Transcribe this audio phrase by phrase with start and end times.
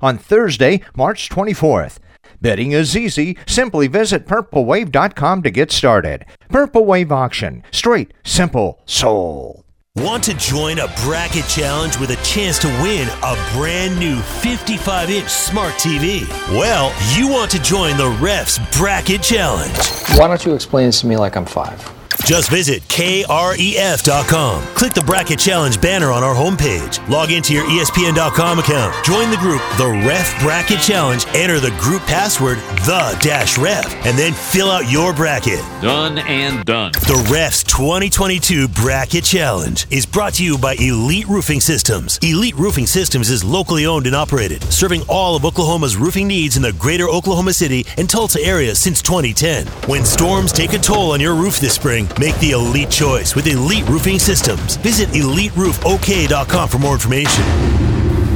[0.00, 1.98] on Thursday, March 24th.
[2.40, 3.36] Betting is easy.
[3.46, 6.24] Simply visit purplewave.com to get started.
[6.48, 7.62] Purple Wave Auction.
[7.72, 9.64] Straight, simple, sold.
[9.96, 15.08] Want to join a bracket challenge with a chance to win a brand new 55
[15.08, 16.28] inch smart TV?
[16.50, 19.74] Well, you want to join the Refs Bracket Challenge.
[20.18, 21.95] Why don't you explain this to me like I'm five?
[22.26, 24.64] Just visit KREF.com.
[24.74, 26.98] Click the Bracket Challenge banner on our homepage.
[27.08, 29.04] Log into your ESPN.com account.
[29.04, 31.24] Join the group, The Ref Bracket Challenge.
[31.36, 35.60] Enter the group password, The Dash Ref, and then fill out your bracket.
[35.80, 36.90] Done and done.
[36.92, 42.18] The Refs 2022 Bracket Challenge is brought to you by Elite Roofing Systems.
[42.22, 46.62] Elite Roofing Systems is locally owned and operated, serving all of Oklahoma's roofing needs in
[46.62, 49.68] the greater Oklahoma City and Tulsa area since 2010.
[49.88, 53.46] When storms take a toll on your roof this spring, make the elite choice with
[53.46, 54.76] Elite Roofing Systems.
[54.76, 57.44] Visit EliteRoofOK.com for more information.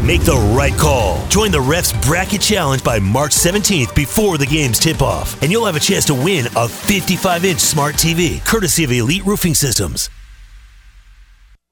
[0.05, 1.25] Make the right call.
[1.29, 5.66] Join the Refs Bracket Challenge by March 17th before the games tip off, and you'll
[5.66, 10.10] have a chance to win a 55 inch smart TV courtesy of Elite Roofing Systems.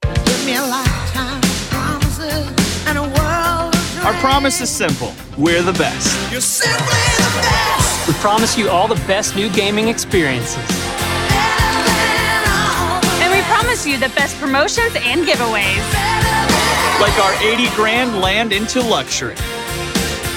[0.02, 5.62] Give me a lifetime of promises and a world of Our promise is simple we're
[5.62, 6.30] the best.
[6.30, 8.08] You're simply the best.
[8.08, 10.97] We promise you all the best new gaming experiences.
[13.68, 15.92] And we promise you the best promotions and giveaways.
[17.00, 19.34] Like our 80 grand land into luxury.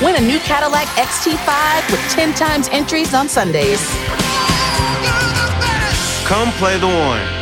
[0.02, 3.80] Win a new Cadillac XT5 with 10 times entries on Sundays.
[6.28, 7.41] Come play the one.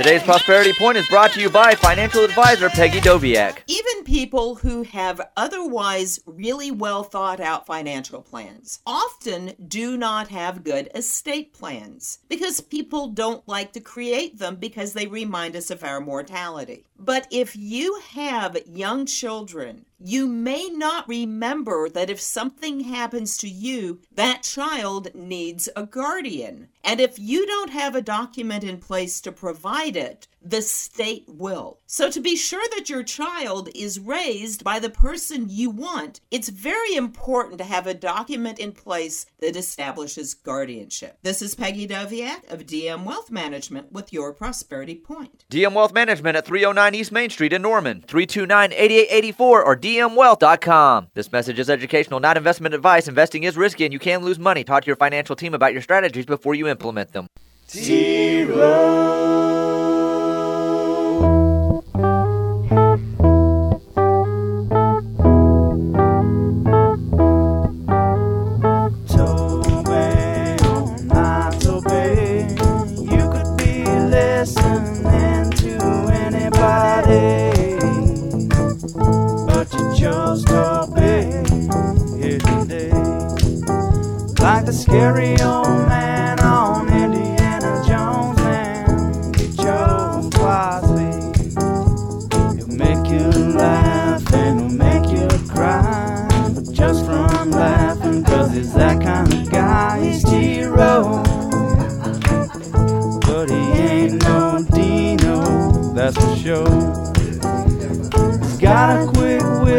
[0.00, 3.58] Today's Prosperity Point is brought to you by financial advisor Peggy Doviak.
[3.66, 10.64] Even people who have otherwise really well thought out financial plans often do not have
[10.64, 15.84] good estate plans because people don't like to create them because they remind us of
[15.84, 16.86] our mortality.
[16.98, 23.48] But if you have young children, you may not remember that if something happens to
[23.50, 26.68] you, that child needs a guardian.
[26.82, 31.78] And if you don't have a document in place to provide it, the state will.
[31.86, 36.48] So, to be sure that your child is raised by the person you want, it's
[36.48, 41.18] very important to have a document in place that establishes guardianship.
[41.22, 45.44] This is Peggy Doviak of DM Wealth Management with your Prosperity Point.
[45.50, 51.08] DM Wealth Management at 309 East Main Street in Norman, 329 8884 or DMWealth.com.
[51.14, 53.08] This message is educational, not investment advice.
[53.08, 54.64] Investing is risky and you can lose money.
[54.64, 57.26] Talk to your financial team about your strategies before you implement them.
[57.68, 58.44] Could be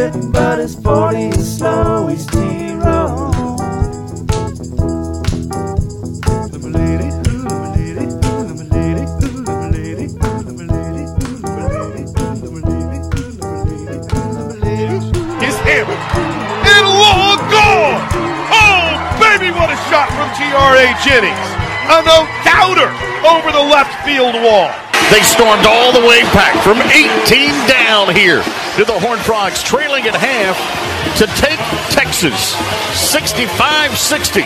[0.01, 2.07] wit, but his 40 is slow.
[2.07, 3.29] He's T-Row.
[15.41, 15.87] is him.
[15.89, 17.97] And long gone.
[18.53, 20.93] Oh, baby, what a shot from T.R.A.
[21.03, 21.49] Jennings.
[21.89, 22.89] A no-doubter
[23.27, 24.90] over the left field wall.
[25.11, 28.41] They stormed all the way back from 18 down here
[28.77, 30.55] to the Horned Frogs, trailing at half
[31.17, 31.59] to take
[31.91, 32.55] Texas
[32.97, 34.39] 65 60.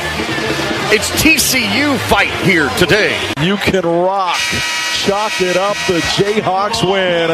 [0.90, 3.16] It's TCU fight here today.
[3.44, 4.40] You can rock.
[5.06, 5.78] Chalk it up.
[5.88, 7.30] The Jayhawks win.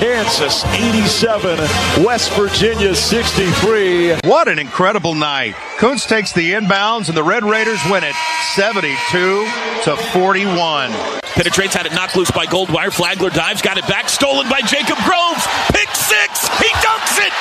[0.00, 1.58] Kansas 87,
[2.02, 4.20] West Virginia 63.
[4.24, 5.54] What an incredible night.
[5.76, 8.14] Coons takes the inbounds and the Red Raiders win it
[8.54, 9.46] 72
[9.84, 11.19] to 41.
[11.34, 12.92] Penetrates, had it knocked loose by Goldwire.
[12.92, 15.46] Flagler dives, got it back, stolen by Jacob Groves.
[15.72, 17.32] Pick six, he dunks it.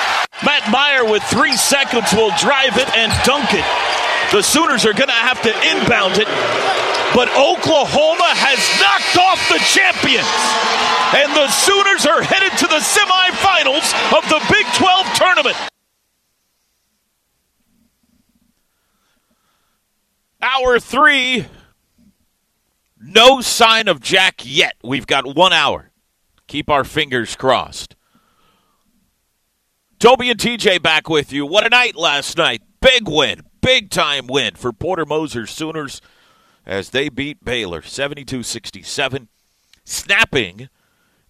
[0.46, 3.66] Matt Meyer with three seconds will drive it and dunk it.
[4.32, 6.30] The Sooners are going to have to inbound it,
[7.18, 10.30] but Oklahoma has knocked off the champions.
[11.18, 15.58] And the Sooners are headed to the semifinals of the Big 12 tournament.
[20.42, 21.46] Hour three.
[23.00, 24.76] No sign of Jack yet.
[24.84, 25.92] We've got one hour.
[26.48, 27.96] Keep our fingers crossed.
[30.00, 31.46] Toby and TJ back with you.
[31.46, 32.62] What a night last night.
[32.82, 33.44] Big win.
[33.62, 36.02] Big time win for Porter Moser Sooners
[36.66, 39.28] as they beat Baylor 72 67,
[39.84, 40.70] snapping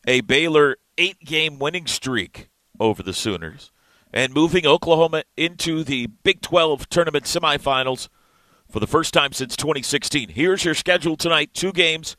[0.07, 2.49] a Baylor eight game winning streak
[2.79, 3.71] over the Sooners
[4.13, 8.09] and moving Oklahoma into the Big 12 tournament semifinals
[8.69, 10.29] for the first time since 2016.
[10.29, 12.15] Here's your schedule tonight two games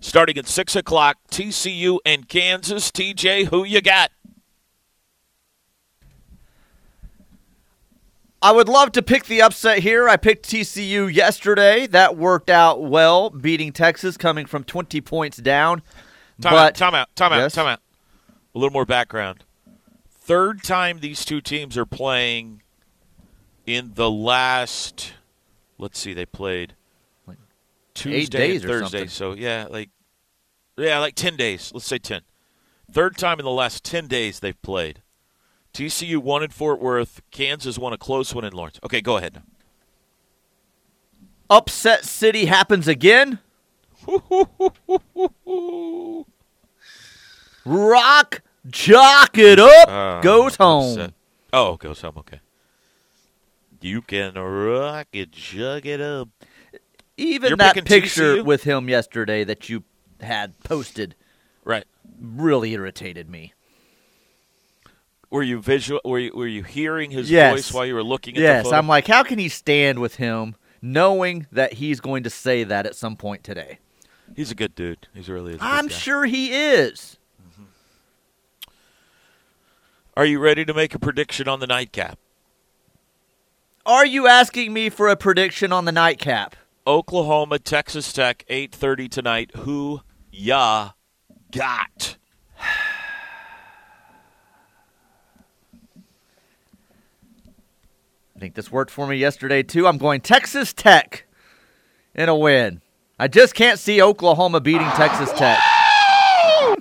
[0.00, 2.90] starting at 6 o'clock TCU and Kansas.
[2.90, 4.10] TJ, who you got?
[8.40, 10.08] I would love to pick the upset here.
[10.08, 11.88] I picked TCU yesterday.
[11.88, 15.82] That worked out well, beating Texas, coming from 20 points down.
[16.40, 17.80] Time but, out, time out, time out, time out.
[18.54, 19.42] A little more background.
[20.08, 22.62] Third time these two teams are playing
[23.66, 25.14] in the last,
[25.78, 26.74] let's see, they played
[27.26, 27.38] like
[27.94, 29.06] Tuesday days and or Thursday.
[29.06, 29.90] So, yeah, like,
[30.76, 31.70] yeah, like 10 days.
[31.72, 32.22] Let's say 10.
[32.90, 35.02] Third time in the last 10 days they've played.
[35.74, 37.20] TCU won in Fort Worth.
[37.30, 38.80] Kansas won a close one in Lawrence.
[38.84, 39.42] Okay, go ahead.
[41.50, 43.38] Upset City happens again.
[47.64, 50.92] Rock, jock it up, Uh, goes home.
[50.92, 51.14] upset.
[51.52, 52.14] Oh, goes home.
[52.18, 52.40] Okay.
[53.80, 56.28] You can rock it, jug it up.
[57.16, 58.44] Even You're that picture TCU?
[58.44, 59.84] with him yesterday that you
[60.20, 61.14] had posted
[61.64, 61.84] Right.
[62.20, 63.52] really irritated me.
[65.30, 66.00] Were you visual?
[66.04, 67.52] Were you, were you hearing his Yes.
[67.52, 68.76] voice while you were looking at Yes, the photo?
[68.78, 72.86] I'm like, how can he stand with him knowing that he's going to say that
[72.86, 73.78] at some point today?
[74.34, 75.06] He's a good dude.
[75.14, 75.56] He's really is.
[75.56, 75.94] a good I'm guy.
[75.94, 77.18] sure he is.
[77.42, 77.64] Mm-hmm.
[80.16, 82.18] Are you ready to make a prediction on the nightcap?
[83.88, 86.54] Are you asking me for a prediction on the nightcap?
[86.86, 89.50] Oklahoma, Texas Tech, 8:30 tonight.
[89.56, 90.90] Who ya
[91.50, 92.18] got?
[92.60, 92.64] I
[98.38, 99.86] think this worked for me yesterday too.
[99.86, 101.24] I'm going Texas Tech
[102.14, 102.82] in a win.
[103.18, 105.58] I just can't see Oklahoma beating Texas Tech.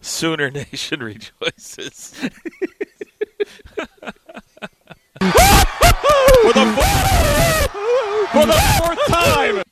[0.00, 2.28] Sooner Nation rejoices.
[6.40, 7.70] For the, fourth,
[8.32, 9.62] for the fourth time.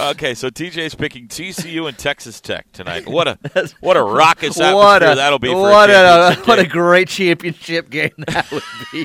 [0.00, 3.06] okay, so TJ's picking TCU and Texas Tech tonight.
[3.06, 3.38] What a
[3.80, 7.08] what a raucous atmosphere what a, that'll be for what a, a, what a great
[7.08, 8.62] championship game that would
[8.92, 9.04] be.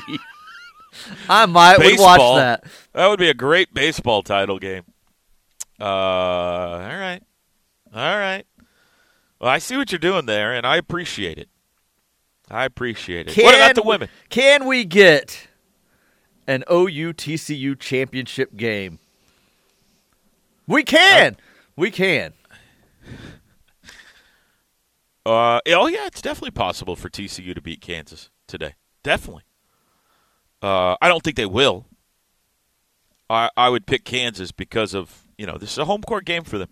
[1.28, 2.64] I might would watch that.
[2.92, 4.84] That would be a great baseball title game.
[5.80, 7.20] Uh, all right,
[7.94, 8.44] all right.
[9.40, 11.48] Well, I see what you're doing there, and I appreciate it.
[12.52, 13.42] I appreciate it.
[13.42, 14.08] what about the we- women?
[14.28, 15.48] Can we get
[16.46, 18.98] an OU TCU championship game?
[20.66, 21.36] We can.
[21.76, 22.34] we can.
[25.24, 28.74] Uh, oh yeah, it's definitely possible for TCU to beat Kansas today.
[29.02, 29.44] Definitely.
[30.60, 31.86] Uh, I don't think they will.
[33.30, 36.42] I I would pick Kansas because of you know this is a home court game
[36.42, 36.68] for them.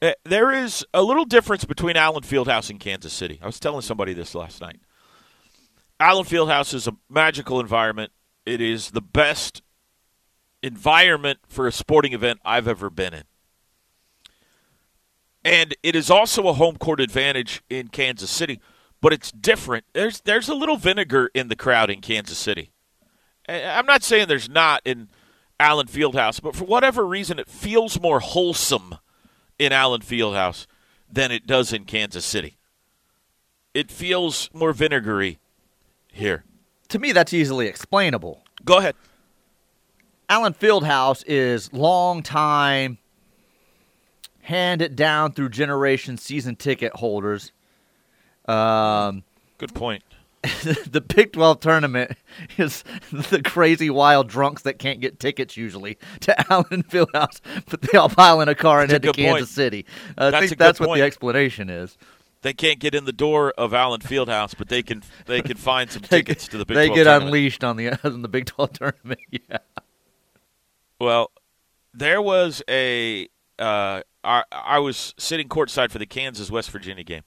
[0.00, 3.38] Uh, there is a little difference between Allen Fieldhouse and Kansas City.
[3.40, 4.80] I was telling somebody this last night.
[6.02, 8.10] Allen Fieldhouse is a magical environment.
[8.44, 9.62] It is the best
[10.60, 13.22] environment for a sporting event I've ever been in.
[15.44, 18.60] And it is also a home court advantage in Kansas City,
[19.00, 19.84] but it's different.
[19.92, 22.72] There's there's a little vinegar in the crowd in Kansas City.
[23.48, 25.08] I'm not saying there's not in
[25.60, 28.96] Allen Fieldhouse, but for whatever reason, it feels more wholesome
[29.56, 30.66] in Allen Fieldhouse
[31.08, 32.56] than it does in Kansas City.
[33.72, 35.38] It feels more vinegary
[36.12, 36.44] here.
[36.88, 38.44] To me, that's easily explainable.
[38.64, 38.94] Go ahead.
[40.28, 42.98] Allen Fieldhouse is long time,
[44.42, 47.52] hand it down through generation season ticket holders.
[48.46, 49.24] Um,
[49.58, 50.02] Good point.
[50.42, 52.16] the Big 12 tournament
[52.58, 57.40] is the crazy wild drunks that can't get tickets usually to Allen Fieldhouse,
[57.70, 59.48] but they all pile in a car and That's head to Kansas point.
[59.50, 59.86] City.
[60.18, 61.00] I That's think that's what point.
[61.00, 61.96] the explanation is.
[62.42, 65.90] They can't get in the door of Allen Fieldhouse, but they can they can find
[65.90, 67.28] some tickets to the Big they 12 get tournament.
[67.28, 69.20] unleashed on the on the Big 12 tournament.
[69.30, 69.58] Yeah.
[71.00, 71.30] Well,
[71.94, 73.28] there was a.
[73.58, 77.22] Uh, I, I was sitting courtside for the Kansas West Virginia game,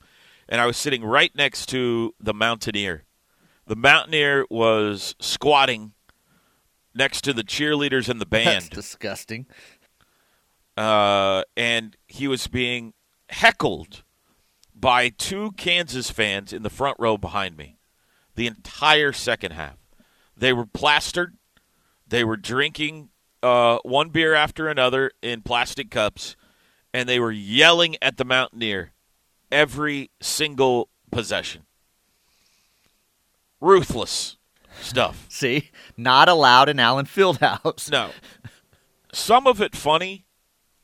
[0.48, 3.04] and I was sitting right next to the Mountaineer.
[3.68, 5.92] The Mountaineer was squatting
[6.94, 9.46] next to the cheerleaders and the That's band, disgusting.
[10.78, 12.94] uh, and he was being
[13.30, 14.04] heckled
[14.86, 17.80] by two Kansas fans in the front row behind me
[18.36, 19.78] the entire second half.
[20.38, 21.38] They were plastered.
[22.08, 23.10] They were drinking
[23.42, 26.36] uh, one beer after another in plastic cups,
[26.94, 28.92] and they were yelling at the Mountaineer
[29.52, 31.64] every single possession.
[33.60, 34.38] Ruthless
[34.80, 35.26] stuff.
[35.30, 37.90] See, not allowed in Allen Fieldhouse.
[37.90, 38.12] No.
[39.12, 40.26] Some of it funny,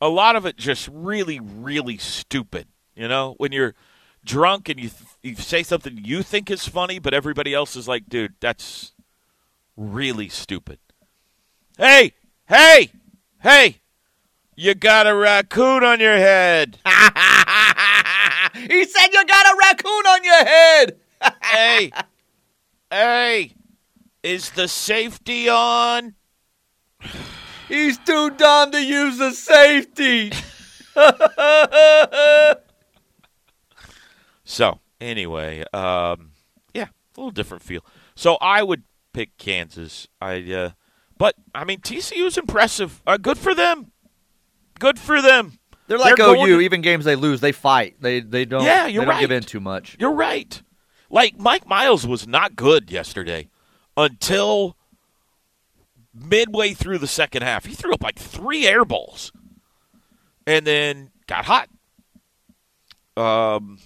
[0.00, 2.66] a lot of it just really, really stupid.
[2.96, 3.76] You know, when you're
[4.24, 7.86] drunk and you th- you say something you think is funny, but everybody else is
[7.86, 8.92] like, dude, that's
[9.76, 10.78] really stupid.
[11.78, 12.14] Hey,
[12.46, 12.90] hey,
[13.42, 13.76] hey,
[14.56, 16.78] you got a raccoon on your head.
[18.54, 20.96] he said you got a raccoon on your head.
[21.42, 21.92] hey,
[22.90, 23.54] hey,
[24.22, 26.14] is the safety on?
[27.68, 30.32] He's too dumb to use the safety.
[34.52, 36.32] so, anyway, um,
[36.74, 37.84] yeah, a little different feel.
[38.14, 38.82] So I would
[39.12, 40.08] pick Kansas.
[40.20, 40.70] I, uh,
[41.16, 43.02] but I mean TCU's impressive.
[43.06, 43.92] Uh, good for them.
[44.78, 45.58] Good for them.
[45.86, 46.46] They're like They're OU.
[46.58, 47.96] to- even games they lose, they fight.
[48.00, 48.64] They they don't.
[48.64, 49.96] Yeah, you're they don't give in too much.
[49.98, 50.60] You're right.
[51.10, 53.48] Like Mike Miles was not good yesterday
[53.96, 54.76] until
[56.14, 57.64] midway through the second half.
[57.64, 59.32] He threw up like three air balls
[60.46, 61.68] and then got hot.
[63.16, 63.78] Um,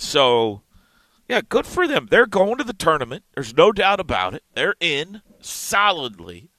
[0.00, 0.62] so
[1.28, 2.08] yeah, good for them.
[2.10, 3.24] They're going to the tournament.
[3.34, 4.42] There's no doubt about it.
[4.54, 6.50] They're in solidly,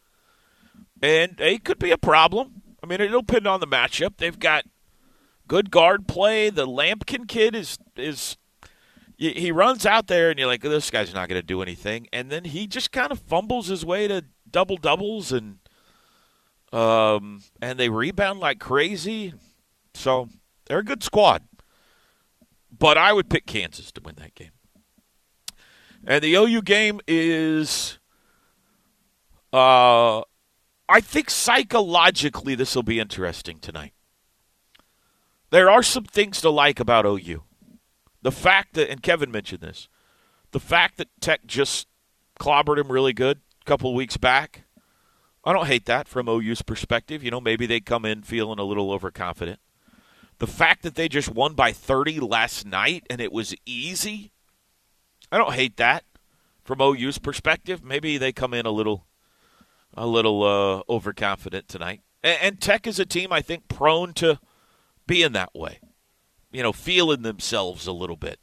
[1.01, 2.61] and it could be a problem.
[2.81, 4.17] I mean, it'll depend on the matchup.
[4.17, 4.65] They've got
[5.47, 6.49] good guard play.
[6.49, 8.37] The Lampkin kid is is
[9.17, 12.31] he runs out there, and you're like, this guy's not going to do anything, and
[12.31, 15.57] then he just kind of fumbles his way to double doubles, and
[16.71, 19.33] um, and they rebound like crazy.
[19.93, 20.29] So
[20.65, 21.43] they're a good squad,
[22.81, 24.49] but I would pick Kansas to win that game.
[26.03, 27.99] And the OU game is,
[29.53, 30.21] uh,
[30.89, 33.93] I think psychologically this will be interesting tonight.
[35.51, 37.43] There are some things to like about OU.
[38.23, 39.87] The fact that, and Kevin mentioned this,
[40.49, 41.87] the fact that Tech just
[42.39, 44.63] clobbered him really good a couple weeks back.
[45.43, 47.23] I don't hate that from OU's perspective.
[47.23, 49.59] You know, maybe they come in feeling a little overconfident.
[50.41, 54.31] The fact that they just won by 30 last night and it was easy,
[55.31, 56.03] I don't hate that
[56.63, 57.83] from OU's perspective.
[57.83, 59.05] Maybe they come in a little
[59.93, 62.01] a little uh, overconfident tonight.
[62.23, 64.39] And, and Tech is a team I think prone to
[65.05, 65.79] being that way.
[66.51, 68.39] You know, feeling themselves a little bit.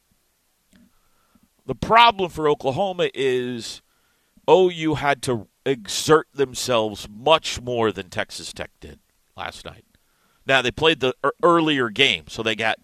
[1.66, 3.82] The problem for Oklahoma is
[4.48, 9.00] OU had to exert themselves much more than Texas Tech did
[9.36, 9.84] last night.
[10.48, 12.78] Now, they played the earlier game, so they got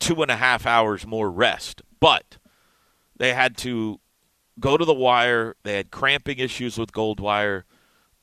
[0.00, 2.38] two and a half hours more rest, but
[3.16, 4.00] they had to
[4.58, 5.54] go to the wire.
[5.62, 7.62] They had cramping issues with Goldwire.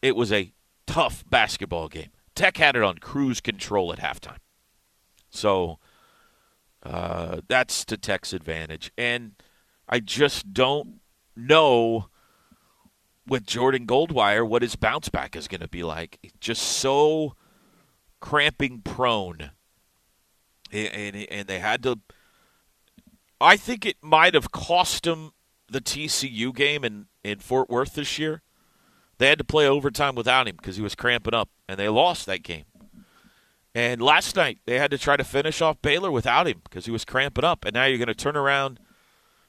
[0.01, 0.51] It was a
[0.85, 2.09] tough basketball game.
[2.35, 4.39] Tech had it on cruise control at halftime.
[5.29, 5.79] So
[6.83, 8.91] uh, that's to Tech's advantage.
[8.97, 9.33] And
[9.87, 10.99] I just don't
[11.33, 12.09] know
[13.25, 16.19] with Jordan Goldwire what his bounce back is going to be like.
[16.21, 17.35] He's just so
[18.19, 19.51] cramping prone.
[20.71, 21.99] And, and, and they had to.
[23.39, 25.31] I think it might have cost him
[25.69, 28.41] the TCU game in, in Fort Worth this year.
[29.17, 32.25] They had to play overtime without him because he was cramping up, and they lost
[32.25, 32.65] that game.
[33.75, 36.91] And last night they had to try to finish off Baylor without him because he
[36.91, 37.65] was cramping up.
[37.65, 38.79] And now you're going to turn around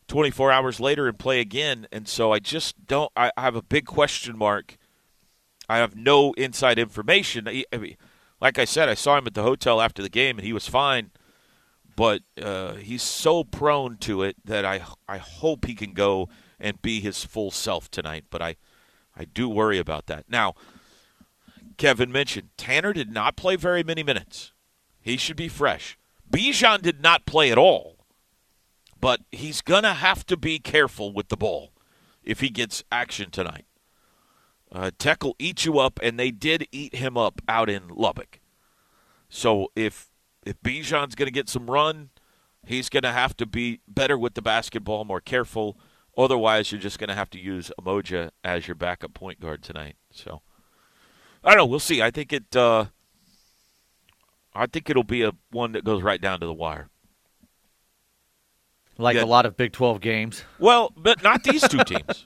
[0.09, 1.87] 24 hours later and play again.
[1.93, 3.13] And so I just don't.
[3.17, 4.77] I, I have a big question mark.
[5.69, 7.49] I have no inside information.
[7.49, 7.97] I, I mean,
[8.41, 10.69] like I said, I saw him at the hotel after the game, and he was
[10.69, 11.11] fine.
[11.95, 16.29] But uh, he's so prone to it that I I hope he can go
[16.61, 18.25] and be his full self tonight.
[18.29, 18.57] But I
[19.17, 20.55] I do worry about that now.
[21.79, 24.53] Kevin mentioned Tanner did not play very many minutes.
[25.01, 25.99] He should be fresh.
[26.31, 27.97] Bijan did not play at all,
[29.01, 31.71] but he's to have to be careful with the ball
[32.25, 33.67] if he gets action tonight.
[34.73, 38.41] Uh, Tech will eat you up, and they did eat him up out in Lubbock.
[39.29, 40.09] So if
[40.45, 42.11] if Bijan's going to get some run,
[42.65, 45.79] he's going to have to be better with the basketball, more careful.
[46.17, 49.97] Otherwise, you're just going to have to use Umoja as your backup point guard tonight.
[50.11, 50.41] So.
[51.45, 51.67] I don't know.
[51.67, 52.03] We'll see.
[52.03, 52.57] I think it.
[52.57, 52.87] Uh,
[54.55, 56.89] I think it'll be a one that goes right down to the wire.
[58.99, 59.25] Like Yeah.
[59.25, 60.43] a lot of Big 12 games.
[60.59, 62.25] Well, but not these two teams.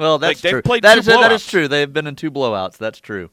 [0.00, 0.62] Well, that's they've true.
[0.62, 1.68] played That two is that is true.
[1.68, 2.78] They've been in two blowouts.
[2.78, 3.30] That's true.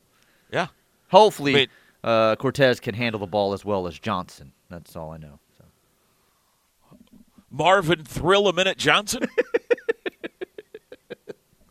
[0.52, 0.68] Yeah.
[1.10, 1.70] Hopefully,
[2.04, 4.52] uh, Cortes can handle the ball as well as Johnson.
[4.70, 5.40] That's all I know.
[5.58, 5.64] So.
[7.50, 9.24] Marvin Thrill a minute Johnson.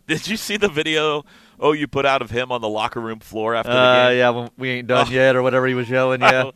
[0.07, 1.25] Did you see the video
[1.59, 4.19] oh, you put out of him on the locker room floor after the Uh, game?
[4.19, 5.11] yeah, well, we ain't done Oh.
[5.11, 6.21] yet, or whatever he was yelling.
[6.23, 6.53] Yeah, Oh,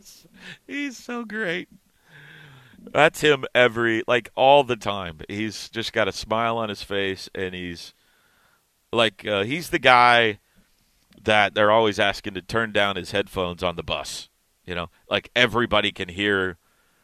[0.67, 1.67] he's so great.
[2.93, 5.19] That's him every like all the time.
[5.27, 7.93] He's just got a smile on his face, and he's
[8.91, 10.39] like uh, he's the guy
[11.23, 14.29] that they're always asking to turn down his headphones on the bus.
[14.65, 16.57] You know, like everybody can hear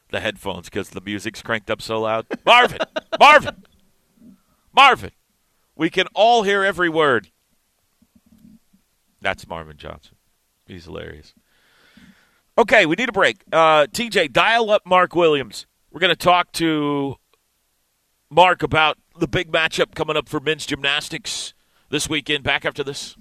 [0.09, 2.25] the headphones because the music's cranked up so loud.
[2.45, 2.79] Marvin,
[3.19, 3.63] Marvin,
[4.73, 5.11] Marvin,
[5.75, 7.31] we can all hear every word.
[9.21, 10.15] That's Marvin Johnson.
[10.67, 11.33] He's hilarious.
[12.57, 13.43] Okay, we need a break.
[13.51, 15.65] Uh, TJ, dial up Mark Williams.
[15.91, 17.15] We're going to talk to
[18.29, 21.53] Mark about the big matchup coming up for men's gymnastics
[21.89, 22.43] this weekend.
[22.43, 23.15] Back after this.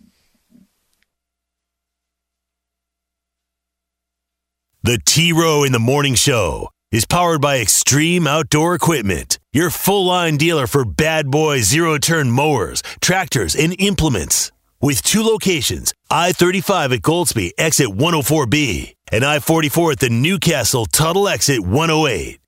[4.82, 10.06] The T Row in the Morning Show is powered by Extreme Outdoor Equipment, your full
[10.06, 14.52] line dealer for bad boy zero turn mowers, tractors, and implements.
[14.80, 20.86] With two locations I 35 at Goldsby, exit 104B, and I 44 at the Newcastle
[20.86, 22.38] Tuttle exit 108.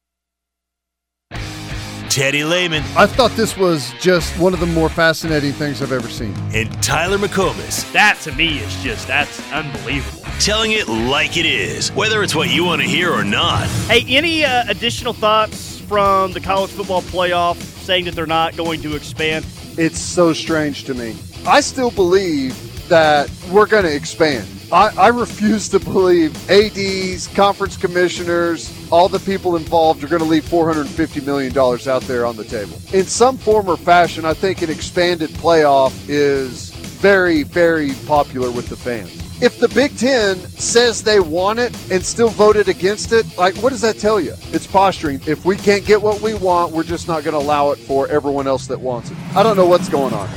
[2.09, 6.09] Teddy Lehman I thought this was just one of the more fascinating things I've ever
[6.09, 6.35] seen.
[6.55, 10.23] and Tyler McComas That to me is just that's unbelievable.
[10.41, 13.67] telling it like it is, whether it's what you want to hear or not.
[13.89, 18.81] Hey, any uh, additional thoughts from the college football playoff saying that they're not going
[18.83, 19.45] to expand?
[19.77, 21.17] It's so strange to me.
[21.47, 24.47] I still believe that we're going to expand.
[24.73, 30.29] I, I refuse to believe ADs, conference commissioners, all the people involved are going to
[30.29, 32.79] leave $450 million out there on the table.
[32.93, 38.69] In some form or fashion, I think an expanded playoff is very, very popular with
[38.69, 39.15] the fans.
[39.41, 43.71] If the Big Ten says they want it and still voted against it, like what
[43.71, 44.35] does that tell you?
[44.53, 45.21] It's posturing.
[45.27, 48.09] If we can't get what we want, we're just not going to allow it for
[48.09, 49.17] everyone else that wants it.
[49.37, 50.29] I don't know what's going on.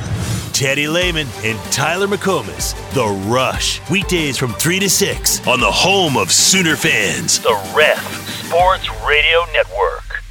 [0.53, 2.75] Teddy Lehman and Tyler McComas.
[2.93, 3.81] The Rush.
[3.89, 7.39] Weekdays from 3 to 6 on the home of Sooner fans.
[7.39, 10.21] The Ref Sports Radio Network.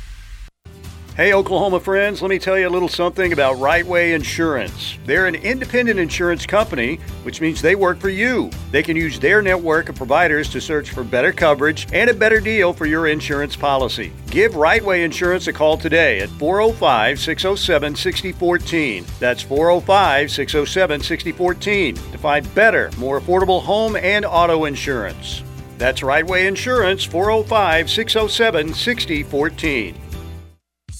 [1.16, 4.98] Hey, Oklahoma friends, let me tell you a little something about Right Way Insurance.
[5.06, 8.50] They're an independent insurance company, which means they work for you.
[8.72, 12.40] They can use their network of providers to search for better coverage and a better
[12.40, 14.12] deal for your insurance policy.
[14.26, 19.06] Give Right Way Insurance a call today at 405 607 6014.
[19.18, 25.42] That's 405 607 6014 to find better, more affordable home and auto insurance.
[25.80, 30.09] That's Right Way Insurance, 405 607 6014.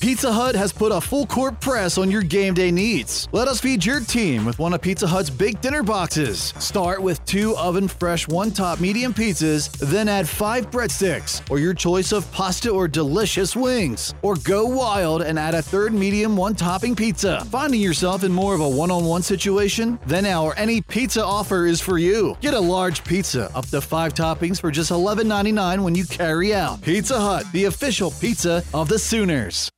[0.01, 3.29] Pizza Hut has put a full court press on your game day needs.
[3.33, 6.55] Let us feed your team with one of Pizza Hut's big dinner boxes.
[6.59, 11.75] Start with two oven fresh one top medium pizzas, then add five breadsticks or your
[11.75, 14.15] choice of pasta or delicious wings.
[14.23, 17.45] Or go wild and add a third medium one topping pizza.
[17.51, 19.99] Finding yourself in more of a one on one situation?
[20.07, 22.39] Then our any pizza offer is for you.
[22.41, 26.81] Get a large pizza up to five toppings for just $11.99 when you carry out.
[26.81, 29.71] Pizza Hut, the official pizza of the Sooners.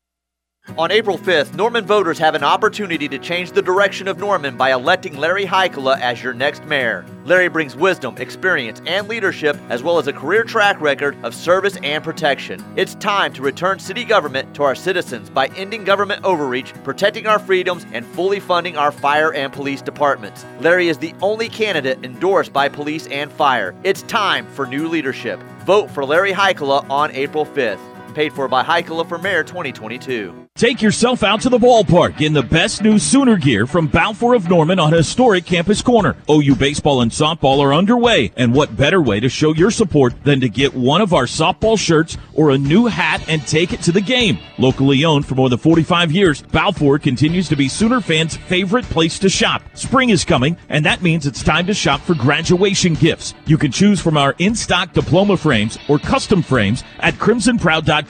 [0.79, 4.71] On April 5th, Norman voters have an opportunity to change the direction of Norman by
[4.71, 7.05] electing Larry Heikkila as your next mayor.
[7.25, 11.77] Larry brings wisdom, experience, and leadership, as well as a career track record of service
[11.83, 12.65] and protection.
[12.77, 17.41] It's time to return city government to our citizens by ending government overreach, protecting our
[17.41, 20.47] freedoms, and fully funding our fire and police departments.
[20.61, 23.75] Larry is the only candidate endorsed by police and fire.
[23.83, 25.43] It's time for new leadership.
[25.67, 27.92] Vote for Larry Heikkila on April 5th.
[28.13, 30.49] Paid for by Heikkila for Mayor 2022.
[30.55, 34.51] Take yourself out to the ballpark in the best new Sooner gear from Balfour of
[34.51, 36.15] Norman on historic Campus Corner.
[36.29, 40.41] OU baseball and softball are underway, and what better way to show your support than
[40.41, 43.93] to get one of our softball shirts or a new hat and take it to
[43.93, 44.39] the game?
[44.59, 49.19] Locally owned for more than 45 years, Balfour continues to be Sooner fans' favorite place
[49.21, 49.63] to shop.
[49.73, 53.33] Spring is coming, and that means it's time to shop for graduation gifts.
[53.47, 58.02] You can choose from our in-stock diploma frames or custom frames at crimsonproud.com.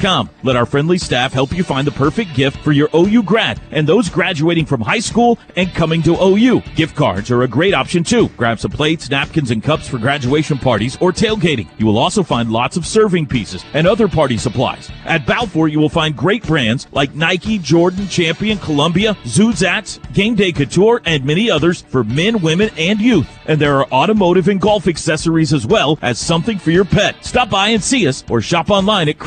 [0.42, 3.86] Let our friendly staff help you find the perfect gift for your OU grad and
[3.86, 6.60] those graduating from high school and coming to OU.
[6.74, 8.28] Gift cards are a great option too.
[8.36, 11.68] Grab some plates, napkins, and cups for graduation parties or tailgating.
[11.78, 14.90] You will also find lots of serving pieces and other party supplies.
[15.04, 20.52] At Balfour, you will find great brands like Nike, Jordan, Champion, Columbia, ZooZatz, Game Day
[20.52, 23.28] Couture, and many others for men, women, and youth.
[23.46, 27.24] And there are automotive and golf accessories as well as something for your pet.
[27.24, 29.18] Stop by and see us or shop online at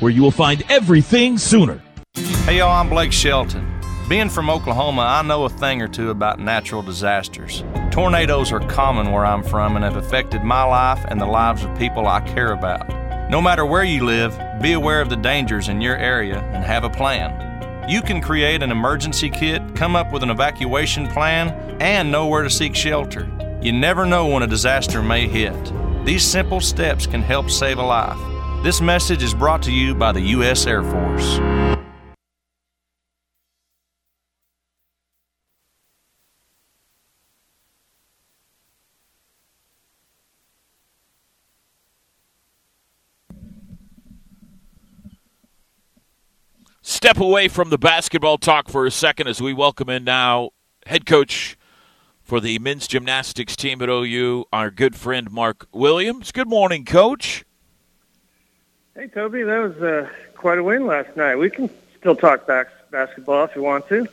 [0.00, 1.82] where you will find everything sooner.
[2.44, 3.66] Hey, y'all, I'm Blake Shelton.
[4.08, 7.62] Being from Oklahoma, I know a thing or two about natural disasters.
[7.90, 11.78] Tornadoes are common where I'm from and have affected my life and the lives of
[11.78, 12.88] people I care about.
[13.30, 16.84] No matter where you live, be aware of the dangers in your area and have
[16.84, 17.88] a plan.
[17.88, 21.50] You can create an emergency kit come up with an evacuation plan,
[21.80, 23.30] and know where to seek shelter.
[23.62, 25.72] You never know when a disaster may hit.
[26.04, 28.18] These simple steps can help save a life.
[28.62, 30.66] This message is brought to you by the U.S.
[30.66, 31.40] Air Force.
[46.82, 50.50] Step away from the basketball talk for a second as we welcome in now
[50.84, 51.56] head coach
[52.20, 56.30] for the men's gymnastics team at OU, our good friend Mark Williams.
[56.30, 57.46] Good morning, coach.
[59.00, 61.36] Hey, Toby, that was uh, quite a win last night.
[61.36, 64.06] We can still talk back basketball if you want to.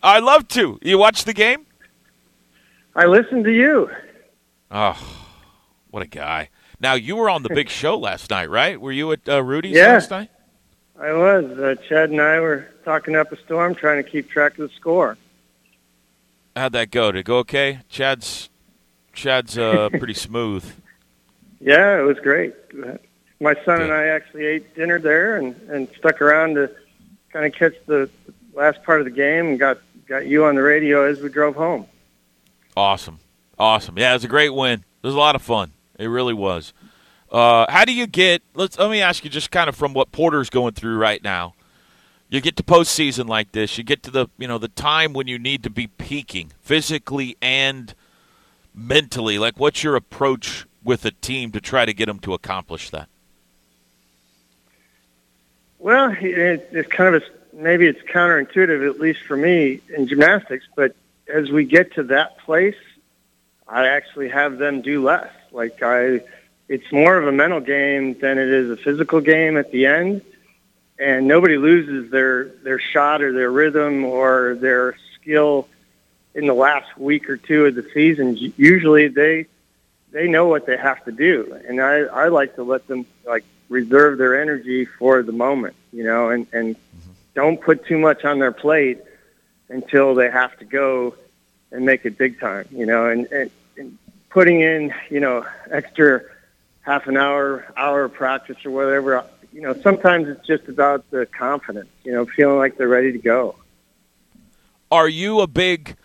[0.00, 0.78] I love to.
[0.80, 1.66] You watch the game?
[2.94, 3.90] I listened to you.
[4.70, 4.96] Oh,
[5.90, 6.50] what a guy.
[6.78, 8.80] Now, you were on the big show last night, right?
[8.80, 9.94] Were you at uh, Rudy's Yeah.
[9.94, 10.30] last night?
[11.00, 11.44] I was.
[11.58, 14.74] Uh, Chad and I were talking up a storm, trying to keep track of the
[14.76, 15.18] score.
[16.54, 17.10] How'd that go?
[17.10, 17.80] Did it go okay?
[17.88, 18.50] Chad's
[19.12, 20.64] Chad's uh, pretty smooth.
[21.60, 22.54] Yeah, it was great.
[23.40, 26.74] My son and I actually ate dinner there and, and stuck around to
[27.32, 28.10] kind of catch the
[28.52, 31.54] last part of the game and got got you on the radio as we drove
[31.54, 31.86] home.
[32.76, 33.20] Awesome.
[33.58, 33.98] Awesome.
[33.98, 34.80] Yeah, it was a great win.
[35.02, 35.72] It was a lot of fun.
[35.98, 36.72] It really was.
[37.30, 38.42] Uh, how do you get?
[38.54, 41.54] Let's let me ask you, just kind of from what Porter's going through right now.
[42.30, 43.78] You get to postseason like this.
[43.78, 47.36] You get to the you know the time when you need to be peaking physically
[47.42, 47.94] and
[48.74, 49.38] mentally.
[49.38, 53.08] Like, what's your approach with a team to try to get them to accomplish that?
[55.78, 60.66] Well, it, it's kind of a, maybe it's counterintuitive, at least for me in gymnastics.
[60.74, 60.94] But
[61.32, 62.76] as we get to that place,
[63.66, 65.30] I actually have them do less.
[65.52, 66.22] Like I,
[66.68, 70.22] it's more of a mental game than it is a physical game at the end.
[70.98, 75.68] And nobody loses their their shot or their rhythm or their skill
[76.34, 78.36] in the last week or two of the season.
[78.56, 79.46] Usually they
[80.10, 83.44] they know what they have to do, and I I like to let them like
[83.68, 87.10] reserve their energy for the moment, you know, and and mm-hmm.
[87.34, 88.98] don't put too much on their plate
[89.68, 91.14] until they have to go
[91.70, 93.98] and make it big time, you know, and, and, and
[94.30, 96.22] putting in, you know, extra
[96.80, 101.26] half an hour, hour of practice or whatever, you know, sometimes it's just about the
[101.26, 103.56] confidence, you know, feeling like they're ready to go.
[104.90, 105.96] Are you a big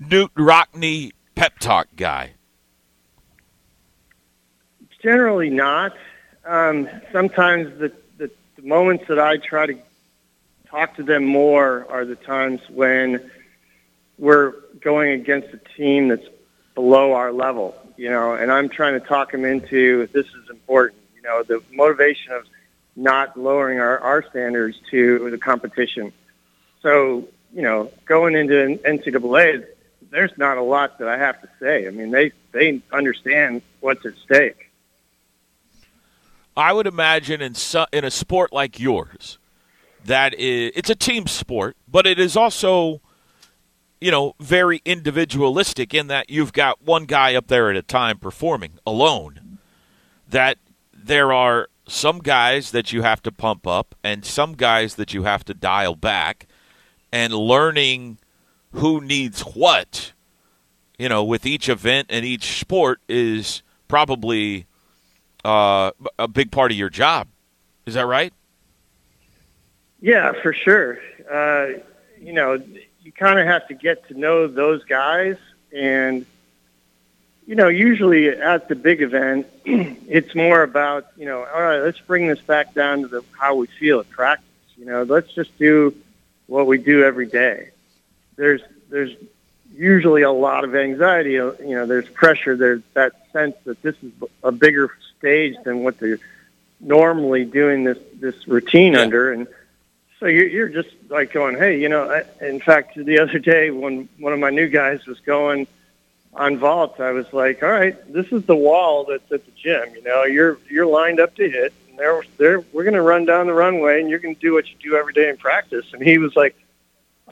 [0.00, 2.32] Knute Rockne pep talk guy?
[5.02, 5.94] Generally not.
[6.48, 9.78] Um, sometimes the, the, the moments that I try to
[10.70, 13.30] talk to them more are the times when
[14.16, 16.24] we're going against a team that's
[16.74, 21.02] below our level, you know, and I'm trying to talk them into this is important,
[21.14, 22.46] you know, the motivation of
[22.96, 26.14] not lowering our, our standards to the competition.
[26.80, 29.66] So, you know, going into NCAA,
[30.10, 31.86] there's not a lot that I have to say.
[31.86, 34.67] I mean, they, they understand what's at stake.
[36.58, 39.38] I would imagine in su- in a sport like yours,
[40.04, 43.00] that is it's a team sport, but it is also,
[44.00, 48.18] you know, very individualistic in that you've got one guy up there at a time
[48.18, 49.58] performing alone.
[50.28, 50.58] That
[50.92, 55.22] there are some guys that you have to pump up and some guys that you
[55.22, 56.48] have to dial back,
[57.12, 58.18] and learning
[58.72, 60.12] who needs what,
[60.98, 64.66] you know, with each event and each sport is probably
[65.44, 67.28] uh, a big part of your job.
[67.86, 68.32] Is that right?
[70.00, 70.98] Yeah, for sure.
[71.30, 71.80] Uh,
[72.20, 72.62] you know,
[73.02, 75.36] you kind of have to get to know those guys,
[75.72, 76.26] and
[77.46, 82.00] you know, usually at the big event, it's more about you know, all right, let's
[82.00, 84.44] bring this back down to the how we feel at practice.
[84.76, 85.94] You know, let's just do
[86.46, 87.70] what we do every day.
[88.36, 89.14] There's there's
[89.74, 91.32] usually a lot of anxiety.
[91.32, 92.56] You know, there's pressure.
[92.56, 96.20] There's that sense that this is a bigger stage than what they're
[96.80, 99.46] normally doing this this routine under, and
[100.20, 102.10] so you're, you're just like going, hey, you know.
[102.10, 105.66] I, in fact, the other day when one of my new guys was going
[106.34, 109.94] on vault, I was like, all right, this is the wall that's at the gym.
[109.94, 111.72] You know, you're you're lined up to hit.
[111.88, 114.54] And there, there, we're going to run down the runway, and you're going to do
[114.54, 115.86] what you do every day in practice.
[115.92, 116.56] And he was like,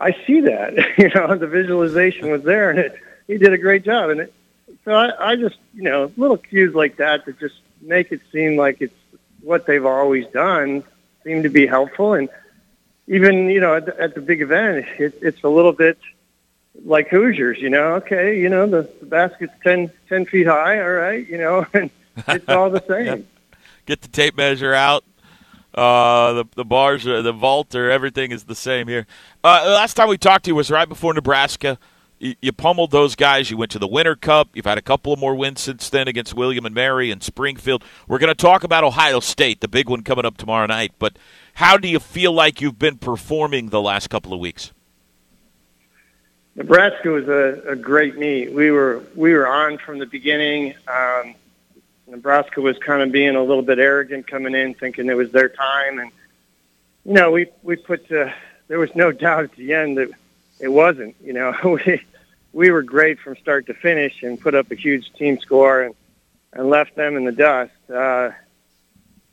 [0.01, 0.75] I see that.
[0.99, 4.11] you know, the visualization was there, and it, he did a great job.
[4.11, 4.35] And it,
[4.85, 8.57] so I, I just, you know, little cues like that that just make it seem
[8.57, 8.95] like it's
[9.41, 10.83] what they've always done
[11.25, 12.15] seem to be helpful.
[12.15, 12.29] And
[13.07, 15.99] even, you know, at the, at the big event, it, it's a little bit
[16.85, 20.91] like Hoosiers, you know, okay, you know, the, the basket's 10, 10 feet high, all
[20.91, 21.91] right, you know, and
[22.29, 23.27] it's all the same.
[23.87, 25.05] Get the tape measure out.
[25.75, 29.07] Uh, the the bars, the vault, or everything is the same here.
[29.45, 31.79] Uh, the last time we talked to you was right before Nebraska.
[32.19, 33.51] You, pummeled those guys.
[33.51, 34.49] You went to the Winter Cup.
[34.55, 37.85] You've had a couple of more wins since then against William and Mary and Springfield.
[38.09, 40.93] We're going to talk about Ohio State, the big one coming up tomorrow night.
[40.99, 41.19] But
[41.55, 44.73] how do you feel like you've been performing the last couple of weeks?
[46.55, 48.51] Nebraska was a, a great meet.
[48.51, 50.75] We were we were on from the beginning.
[50.89, 51.35] Um,
[52.07, 55.51] Nebraska was kind of being a little bit arrogant coming in, thinking it was their
[55.51, 56.11] time, and
[57.05, 58.31] you know we we put uh,
[58.69, 60.09] there was no doubt at the end that
[60.61, 61.17] it wasn't.
[61.23, 61.55] You know
[61.87, 62.03] we
[62.53, 65.95] we were great from start to finish and put up a huge team score and
[66.53, 67.73] and left them in the dust.
[67.93, 68.31] Uh,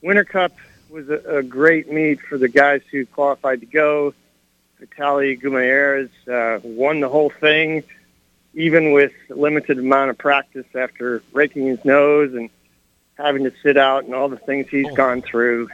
[0.01, 0.51] Winter Cup
[0.89, 4.13] was a, a great meet for the guys who qualified to go.
[4.81, 7.83] Vitaly Guimaraes uh, won the whole thing,
[8.53, 12.49] even with limited amount of practice after breaking his nose and
[13.15, 14.95] having to sit out and all the things he's Oh.
[14.95, 15.69] gone through.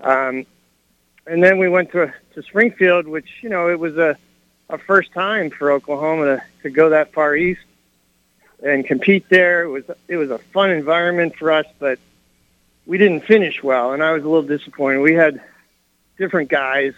[0.00, 0.44] Um,
[1.26, 4.16] and then we went to to Springfield, which you know it was a
[4.68, 7.60] a first time for Oklahoma to, to go that far east
[8.62, 9.62] and compete there.
[9.62, 11.98] It was it was a fun environment for us, but
[12.86, 15.00] we didn't finish well, and I was a little disappointed.
[15.00, 15.40] We had
[16.16, 16.94] different guys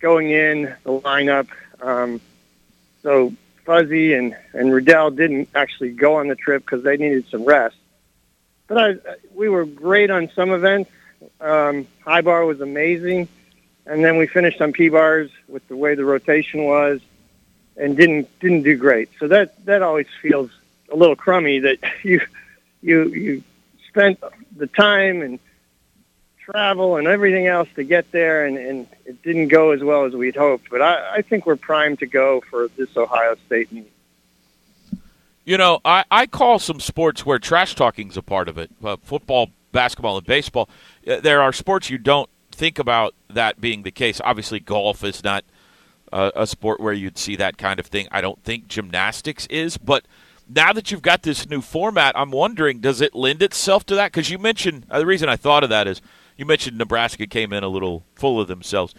[0.00, 1.48] going in the lineup,
[1.80, 2.20] um,
[3.02, 3.32] so
[3.64, 7.76] Fuzzy and and Riddell didn't actually go on the trip because they needed some rest.
[8.66, 10.90] But I, we were great on some events.
[11.40, 13.28] Um, high bar was amazing,
[13.88, 17.00] and then we finished on P bars with the way the rotation was,
[17.76, 19.08] and didn't didn't do great.
[19.18, 20.50] So that that always feels
[20.92, 22.20] a little crummy that you
[22.82, 23.42] you you
[23.88, 24.22] spent
[24.56, 25.38] the time and
[26.38, 30.14] travel and everything else to get there, and, and it didn't go as well as
[30.14, 30.70] we'd hoped.
[30.70, 33.92] But I, I think we're primed to go for this Ohio State meet.
[35.44, 38.70] You know, I, I call some sports where trash talking's a part of it.
[38.84, 40.68] Uh, football, basketball, and baseball.
[41.06, 44.20] Uh, there are sports you don't think about that being the case.
[44.24, 45.44] Obviously, golf is not
[46.12, 48.08] uh, a sport where you'd see that kind of thing.
[48.10, 50.04] I don't think gymnastics is, but
[50.48, 54.12] now that you've got this new format, I'm wondering, does it lend itself to that?
[54.12, 56.00] Because you mentioned uh, the reason I thought of that is
[56.36, 58.94] you mentioned Nebraska came in a little full of themselves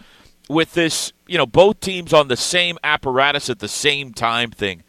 [0.48, 1.12] with this.
[1.26, 4.84] You know, both teams on the same apparatus at the same time thing.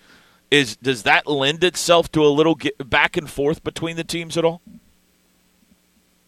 [0.49, 4.43] Is does that lend itself to a little back and forth between the teams at
[4.45, 4.61] all?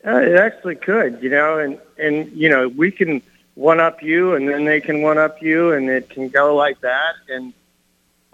[0.06, 3.22] Uh, it actually could, you know, and and you know we can
[3.56, 6.80] one up you, and then they can one up you, and it can go like
[6.82, 7.16] that.
[7.30, 7.54] And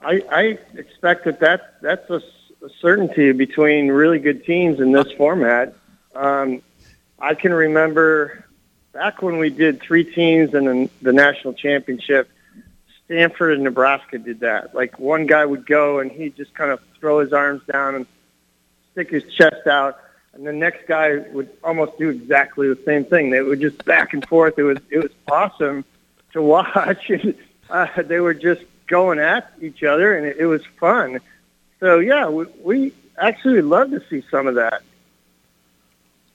[0.02, 0.42] I, I
[0.76, 2.22] expect that that that's a,
[2.66, 5.76] a certainty between really good teams in this format.
[6.16, 6.62] Um,
[7.20, 8.46] I can remember
[8.94, 12.30] back when we did three teams in the, the national championship.
[13.06, 14.76] Stanford and Nebraska did that.
[14.76, 18.06] Like one guy would go and he'd just kind of throw his arms down and
[18.92, 20.00] stick his chest out,
[20.34, 23.30] and the next guy would almost do exactly the same thing.
[23.30, 24.58] They would just back and forth.
[24.58, 25.86] It was it was awesome
[26.34, 27.12] to watch.
[27.70, 31.20] uh, they were just going at each other, and it, it was fun.
[31.80, 34.82] So yeah, we, we actually love to see some of that.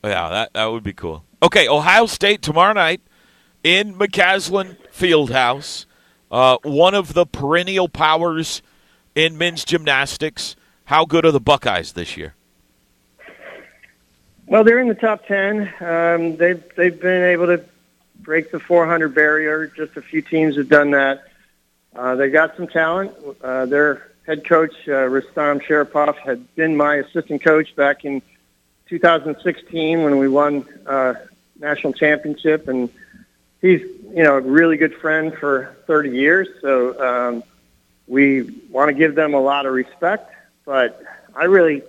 [0.02, 1.24] Yeah, that that would be cool.
[1.42, 3.00] Okay, Ohio State tomorrow night
[3.62, 5.86] in McCasland Fieldhouse.
[6.30, 8.62] Uh, one of the perennial powers
[9.14, 10.56] in men's gymnastics.
[10.86, 12.33] How good are the Buckeyes this year?
[14.46, 15.72] Well, they're in the top ten.
[15.80, 17.64] Um, they've they've been able to
[18.20, 19.66] break the 400 barrier.
[19.66, 21.24] Just a few teams have done that.
[21.94, 23.12] Uh, they got some talent.
[23.42, 28.22] Uh, their head coach uh, Rustam Sharipov had been my assistant coach back in
[28.88, 31.14] 2016 when we won uh,
[31.58, 32.90] national championship, and
[33.62, 36.48] he's you know a really good friend for 30 years.
[36.60, 37.42] So um,
[38.06, 40.32] we want to give them a lot of respect,
[40.66, 41.02] but
[41.34, 41.82] I really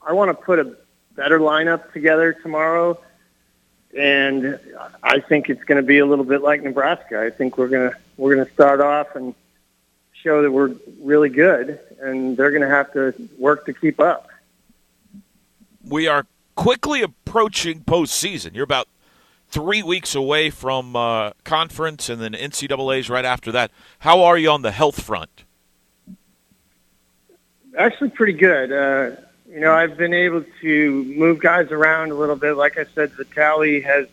[0.00, 0.76] I want to put a
[1.18, 2.98] better lineup together tomorrow,
[3.94, 4.58] and
[5.02, 7.20] I think it's going to be a little bit like Nebraska.
[7.20, 9.34] I think we're gonna we're gonna start off and
[10.22, 14.28] show that we're really good, and they're going to have to work to keep up.
[15.84, 18.54] We are quickly approaching postseason.
[18.54, 18.88] You're about
[19.48, 23.70] three weeks away from uh, conference, and then NCAA's right after that.
[24.00, 25.44] How are you on the health front?
[27.76, 28.72] Actually, pretty good.
[28.72, 29.16] Uh,
[29.50, 32.56] you know, I've been able to move guys around a little bit.
[32.56, 34.06] Like I said, Vitali has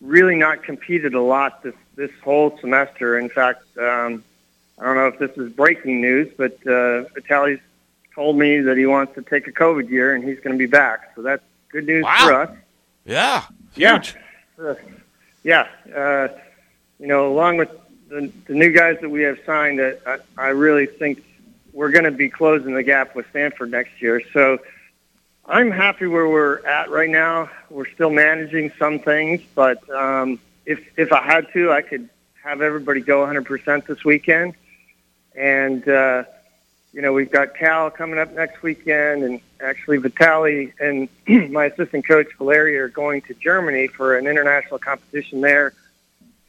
[0.00, 3.18] really not competed a lot this this whole semester.
[3.18, 4.22] In fact, um,
[4.78, 7.60] I don't know if this is breaking news, but uh, Vitali's
[8.14, 10.66] told me that he wants to take a COVID year and he's going to be
[10.66, 11.12] back.
[11.14, 12.50] So that's good news for us.
[13.04, 14.14] Yeah, huge.
[14.58, 14.74] Yeah, uh,
[15.42, 15.68] yeah.
[15.94, 16.28] Uh,
[16.98, 17.70] you know, along with
[18.08, 21.24] the, the new guys that we have signed, I, I really think
[21.74, 24.22] we're going to be closing the gap with Stanford next year.
[24.32, 24.58] So
[25.44, 27.50] I'm happy where we're at right now.
[27.68, 32.08] We're still managing some things, but um, if if I had to, I could
[32.42, 34.54] have everybody go 100% this weekend.
[35.34, 36.24] And uh,
[36.92, 41.08] you know, we've got Cal coming up next weekend, and actually Vitali and
[41.52, 45.74] my assistant coach Valeria are going to Germany for an international competition there.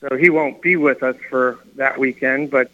[0.02, 2.52] So he won't be with us for that weekend.
[2.52, 2.70] But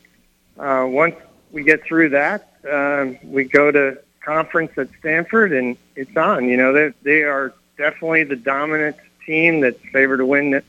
[0.60, 1.16] uh, once
[1.52, 6.46] we get through that, um, we go to conference at Stanford, and it's on.
[6.48, 10.62] You know, they they are definitely the dominant team that's favored to win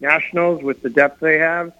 [0.00, 1.72] nationals with the depth they have.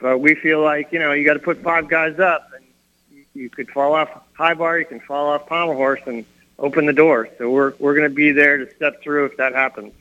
[0.00, 2.64] But we feel like you know you got to put five guys up, and
[3.10, 6.24] you, you could fall off high bar, you can fall off pommel horse, and
[6.58, 7.28] open the door.
[7.38, 9.92] So we're we're going to be there to step through if that happens.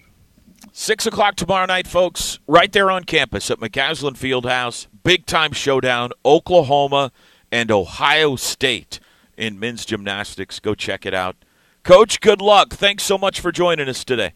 [0.71, 4.87] Six o'clock tomorrow night, folks, right there on campus at McCasland Fieldhouse.
[5.03, 7.11] Big time showdown, Oklahoma
[7.53, 8.99] and Ohio State
[9.37, 10.59] in men's gymnastics.
[10.59, 11.35] Go check it out.
[11.83, 12.73] Coach, good luck.
[12.73, 14.33] Thanks so much for joining us today.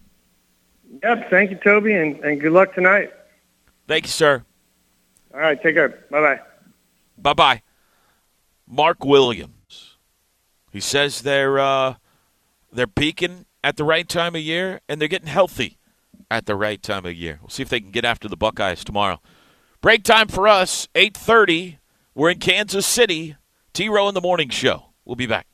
[1.02, 1.32] Yep.
[1.32, 3.12] Thank you, Toby, and, and good luck tonight.
[3.88, 4.44] Thank you, sir.
[5.34, 5.60] All right.
[5.60, 5.90] Take care.
[6.12, 6.40] Bye bye.
[7.18, 7.62] Bye bye.
[8.68, 9.96] Mark Williams.
[10.72, 11.96] He says they're uh,
[12.72, 15.80] they're peaking at the right time of year and they're getting healthy
[16.30, 17.40] at the right time of year.
[17.42, 19.22] We'll see if they can get after the Buckeyes tomorrow.
[19.82, 21.78] Break time for us, 8:30.
[22.18, 23.36] We're in Kansas City.
[23.74, 24.88] T Row in the Morning Show.
[25.06, 25.46] We'll be back.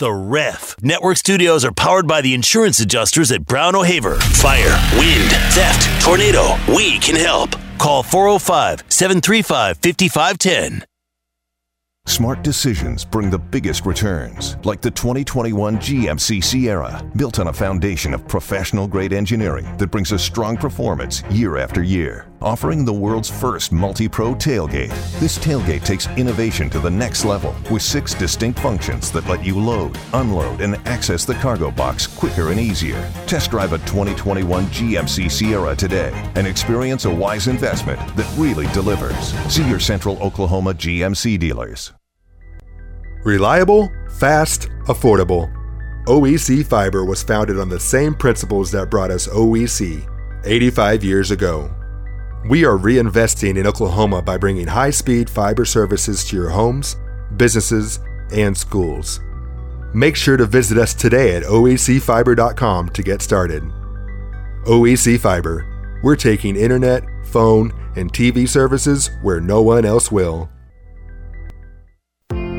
[0.00, 0.74] The Ref.
[0.82, 4.16] Network studios are powered by the insurance adjusters at Brown O'Haver.
[4.16, 6.56] Fire, wind, theft, tornado.
[6.66, 7.50] We can help.
[7.78, 10.84] Call 405 735 5510.
[12.08, 18.14] Smart decisions bring the biggest returns, like the 2021 GMC Sierra, built on a foundation
[18.14, 22.26] of professional grade engineering that brings a strong performance year after year.
[22.40, 24.88] Offering the world's first multi pro tailgate,
[25.20, 29.58] this tailgate takes innovation to the next level with six distinct functions that let you
[29.58, 33.12] load, unload, and access the cargo box quicker and easier.
[33.26, 39.34] Test drive a 2021 GMC Sierra today and experience a wise investment that really delivers.
[39.52, 41.92] See your Central Oklahoma GMC dealers.
[43.28, 45.52] Reliable, fast, affordable.
[46.06, 50.08] OEC Fiber was founded on the same principles that brought us OEC
[50.46, 51.70] 85 years ago.
[52.48, 56.96] We are reinvesting in Oklahoma by bringing high speed fiber services to your homes,
[57.36, 58.00] businesses,
[58.32, 59.20] and schools.
[59.92, 63.62] Make sure to visit us today at oecfiber.com to get started.
[64.64, 70.48] OEC Fiber, we're taking internet, phone, and TV services where no one else will.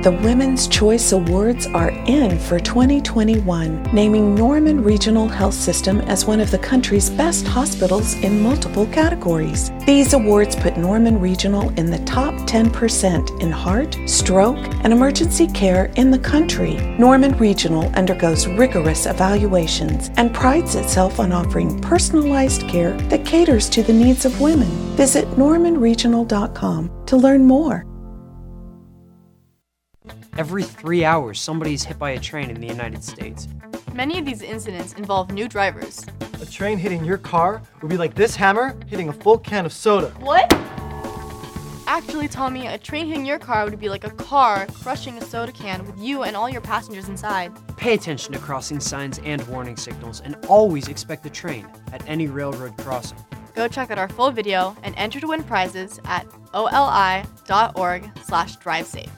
[0.02, 6.40] The Women's Choice Awards are in for 2021, naming Norman Regional Health System as one
[6.40, 9.72] of the country's best hospitals in multiple categories.
[9.86, 15.92] These awards put Norman Regional in the top 10% in heart, stroke, and emergency care
[15.98, 16.76] in the country.
[16.98, 23.84] Norman Regional undergoes rigorous evaluations and prides itself on offering personalized care that caters to
[23.84, 24.70] the needs of women.
[24.96, 27.89] Visit normanregional.com to learn more.
[30.38, 33.48] Every three hours, somebody is hit by a train in the United States.
[33.94, 36.06] Many of these incidents involve new drivers.
[36.42, 39.74] A train hitting your car would be like this hammer hitting a full can of
[39.74, 40.10] soda.
[40.20, 40.54] What?
[41.88, 45.52] Actually, Tommy, a train hitting your car would be like a car crushing a soda
[45.52, 47.52] can with you and all your passengers inside.
[47.78, 52.28] Pay attention to crossing signs and warning signals and always expect the train at any
[52.28, 53.18] railroad crossing.
[53.56, 59.10] Go check out our full video and enter to win prizes at oli.org slash drivesafe.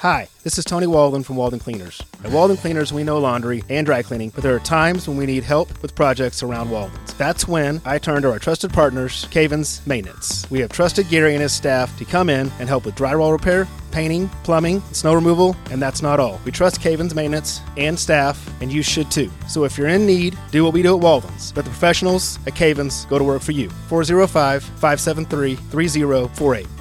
[0.00, 2.00] Hi, this is Tony Walden from Walden Cleaners.
[2.24, 5.26] At Walden Cleaners, we know laundry and dry cleaning, but there are times when we
[5.26, 7.12] need help with projects around Walden's.
[7.18, 10.50] That's when I turn to our trusted partners, Cavens Maintenance.
[10.50, 13.68] We have trusted Gary and his staff to come in and help with drywall repair,
[13.90, 16.40] painting, plumbing, snow removal, and that's not all.
[16.46, 19.30] We trust Cavens Maintenance and staff, and you should too.
[19.50, 21.54] So if you're in need, do what we do at Walden's.
[21.54, 23.68] Let the professionals at Cavens go to work for you.
[23.90, 26.79] 405 573 3048.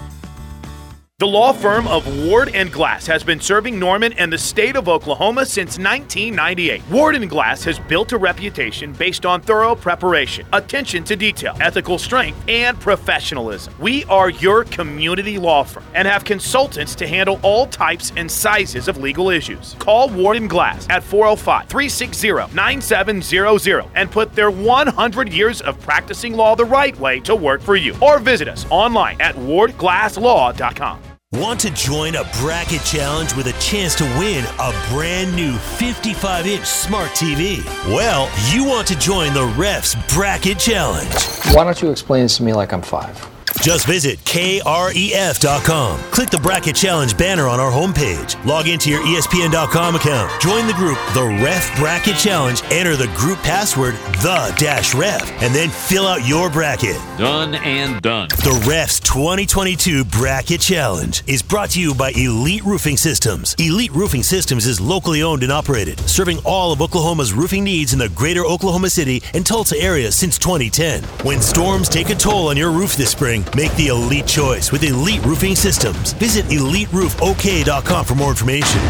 [1.19, 4.87] The law firm of Ward and Glass has been serving Norman and the state of
[4.87, 6.81] Oklahoma since 1998.
[6.89, 11.97] Ward and Glass has built a reputation based on thorough preparation, attention to detail, ethical
[11.97, 13.73] strength, and professionalism.
[13.79, 18.87] We are your community law firm and have consultants to handle all types and sizes
[18.87, 19.75] of legal issues.
[19.77, 26.63] Call Ward and Glass at 405-360-9700 and put their 100 years of practicing law the
[26.63, 27.93] right way to work for you.
[28.01, 31.08] Or visit us online at wardglasslaw.com.
[31.33, 36.47] Want to join a bracket challenge with a chance to win a brand new 55
[36.47, 37.63] inch smart TV?
[37.85, 41.13] Well, you want to join the Refs Bracket Challenge.
[41.55, 43.29] Why don't you explain this to me like I'm five?
[43.61, 45.99] Just visit KREF.com.
[46.11, 48.43] Click the Bracket Challenge banner on our homepage.
[48.45, 50.41] Log into your ESPN.com account.
[50.41, 52.61] Join the group, The Ref Bracket Challenge.
[52.71, 56.95] Enter the group password, The Dash Ref, and then fill out your bracket.
[57.17, 58.29] Done and done.
[58.29, 63.55] The Refs 2022 Bracket Challenge is brought to you by Elite Roofing Systems.
[63.59, 67.99] Elite Roofing Systems is locally owned and operated, serving all of Oklahoma's roofing needs in
[67.99, 71.03] the greater Oklahoma City and Tulsa area since 2010.
[71.25, 74.83] When storms take a toll on your roof this spring, make the elite choice with
[74.83, 76.13] Elite Roofing Systems.
[76.13, 78.81] Visit EliteRoofOK.com for more information.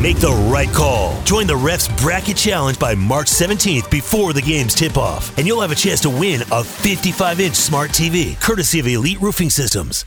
[0.00, 1.22] Make the right call.
[1.22, 5.60] Join the Refs Bracket Challenge by March 17th before the games tip off, and you'll
[5.60, 10.04] have a chance to win a 55 inch smart TV, courtesy of Elite Roofing Systems.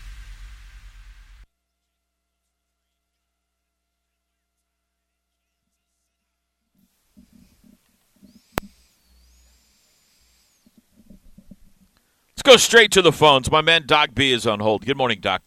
[12.45, 13.51] Go straight to the phones.
[13.51, 14.85] My man Doc B is on hold.
[14.85, 15.41] Good morning, Doc.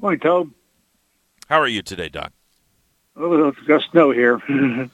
[0.00, 0.50] Morning, Toad.
[1.48, 2.32] How are you today, Doc?
[3.16, 4.40] Oh, it's got snow here.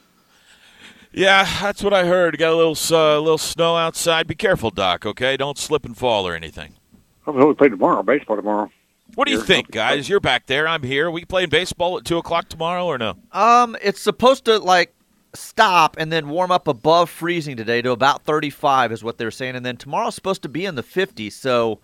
[1.17, 2.37] Yeah, that's what I heard.
[2.39, 4.27] Got a little uh, little snow outside.
[4.27, 5.07] Be careful, Doc.
[5.07, 6.75] Okay, don't slip and fall or anything.
[7.23, 8.71] Probably we play tomorrow, baseball tomorrow.
[9.15, 9.47] What do you Here.
[9.47, 10.09] think, guys?
[10.09, 10.67] You're back there.
[10.67, 11.11] I'm here.
[11.11, 13.15] We playing baseball at two o'clock tomorrow or no?
[13.31, 14.93] Um, it's supposed to like
[15.35, 19.57] stop and then warm up above freezing today to about 35 is what they're saying,
[19.57, 21.33] and then tomorrow's supposed to be in the 50s.
[21.33, 21.81] So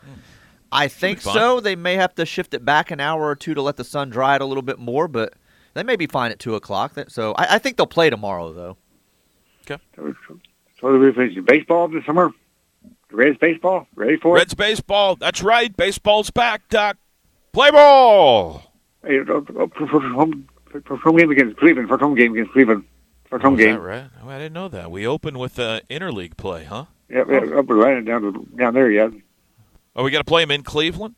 [0.72, 1.60] I think so.
[1.60, 4.10] They may have to shift it back an hour or two to let the sun
[4.10, 5.34] dry it a little bit more, but
[5.74, 6.94] they may be fine at two o'clock.
[7.08, 8.76] So I, I think they'll play tomorrow though.
[9.62, 9.82] Okay
[10.80, 12.32] so we finishing baseball this summer.
[13.10, 15.16] The Reds baseball ready for it Reds baseball.
[15.16, 15.76] That's right.
[15.76, 16.96] Baseball's back, Doc.
[17.52, 18.62] Play ball.
[19.02, 19.08] it?
[19.08, 20.48] Hey, uh, uh, for, for home
[20.84, 21.88] for home game against Cleveland.
[21.88, 22.84] For home game against Cleveland.
[23.30, 23.76] For home Oh, game.
[23.80, 24.04] right?
[24.22, 24.90] Oh, I didn't know that.
[24.90, 26.86] We open with uh, interleague play, huh?
[27.08, 28.90] Yeah, yeah, up and right down to, down there.
[28.90, 29.08] Yeah,
[29.96, 31.14] Oh, we got to play them in Cleveland.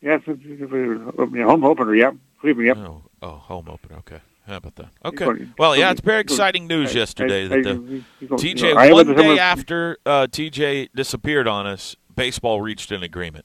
[0.00, 1.94] yeah, home opener.
[1.94, 2.66] Yeah, Cleveland.
[2.66, 2.76] Yep.
[2.78, 3.96] Oh, oh, home opener.
[3.98, 4.20] Okay.
[4.46, 4.88] How about that?
[5.04, 5.26] Okay.
[5.58, 9.38] Well, yeah, it's very exciting news yesterday that the hey, he's going- TJ one day
[9.38, 13.44] after uh, TJ disappeared on us, baseball reached an agreement.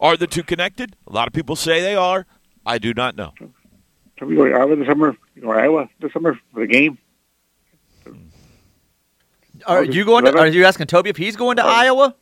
[0.00, 0.96] Are the two connected?
[1.06, 2.24] A lot of people say they are.
[2.64, 3.34] I do not know.
[4.18, 5.16] So we go to Iowa this summer.
[5.40, 6.98] You know, Iowa this summer for the game.
[9.66, 10.24] Are August you going?
[10.24, 10.40] To, 11th?
[10.40, 12.14] are you asking Toby if he's going to Iowa?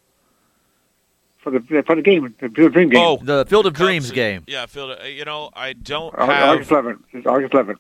[1.38, 3.00] For the for the game, the Field of Dream game.
[3.02, 4.42] Oh, The Field of Dreams game.
[4.46, 4.98] Yeah, Field.
[5.00, 6.48] uh, You know, I don't Au- have.
[6.56, 6.98] August 11th.
[7.12, 7.76] It's August 11th.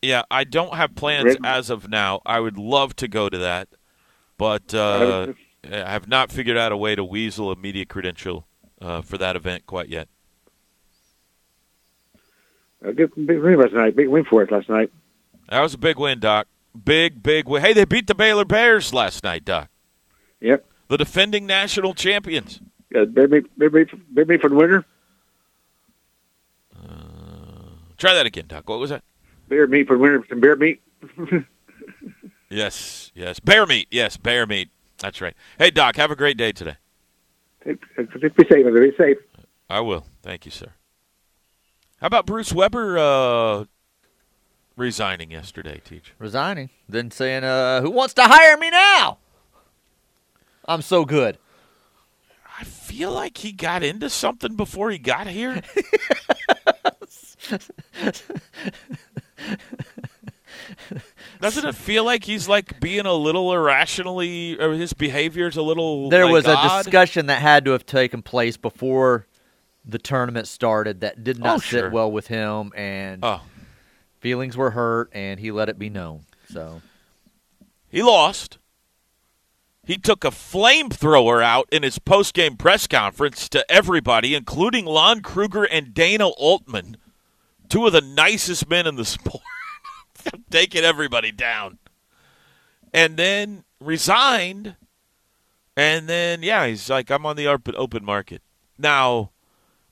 [0.00, 2.20] Yeah, I don't have plans Red- as of now.
[2.24, 3.68] I would love to go to that,
[4.38, 5.32] but uh,
[5.64, 8.46] I have not figured out a way to weasel a media credential
[8.80, 10.08] uh, for that event quite yet.
[12.84, 13.96] A good big win last night.
[13.96, 14.90] Big win for us last night.
[15.48, 16.46] That was a big win, Doc.
[16.84, 17.62] Big, big win.
[17.62, 19.68] Hey, they beat the Baylor Bears last night, Doc.
[20.40, 20.64] Yep.
[20.88, 22.60] The defending national champions.
[22.94, 24.84] Yeah, bear meat, bear meat, bear meat for the winter.
[26.76, 28.68] Uh, try that again, Doc.
[28.68, 29.02] What was that?
[29.48, 30.24] Bear meat for the winter.
[30.28, 30.82] Some bear meat.
[32.54, 33.40] Yes, yes.
[33.40, 33.88] Bear meat.
[33.90, 34.70] Yes, bear meat.
[34.98, 35.34] That's right.
[35.58, 36.76] Hey, Doc, have a great day today.
[37.64, 37.76] Be
[38.06, 38.36] safe.
[38.36, 39.16] Be safe.
[39.68, 40.06] I will.
[40.22, 40.72] Thank you, sir.
[42.04, 43.64] How about Bruce Weber uh,
[44.76, 46.12] resigning yesterday, teacher?
[46.18, 46.68] Resigning.
[46.86, 49.16] Then saying, uh, "Who wants to hire me now?"
[50.66, 51.38] I'm so good.
[52.60, 55.62] I feel like he got into something before he got here.
[61.40, 66.10] Doesn't it feel like he's like being a little irrationally, or his behavior's a little?
[66.10, 66.82] There like, was a odd?
[66.82, 69.26] discussion that had to have taken place before
[69.84, 71.90] the tournament started that did not Oh, sit sure.
[71.90, 73.42] well with him, and Oh.
[74.20, 76.24] feelings were hurt, and he let it be known.
[76.50, 76.80] So
[77.88, 78.58] He lost.
[79.86, 85.64] He took a flamethrower out in his post-game press conference to everybody, including Lon Kruger
[85.64, 86.96] and Dana Altman,
[87.68, 89.42] two of the nicest men in the sport,
[90.50, 91.78] taking everybody down.
[92.94, 94.76] And then resigned.
[95.76, 98.40] And then, yeah, he's like, I'm on the open open market.
[98.78, 99.30] Now,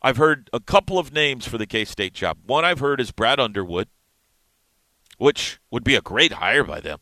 [0.02, 2.38] I've heard a couple of names for the K State job.
[2.44, 3.88] One I've heard is Brad Underwood,
[5.18, 6.98] which would be a great hire by them.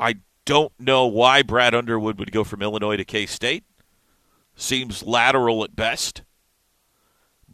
[0.00, 3.64] I don't know why Brad Underwood would go from Illinois to K State.
[4.56, 6.22] Seems lateral at best.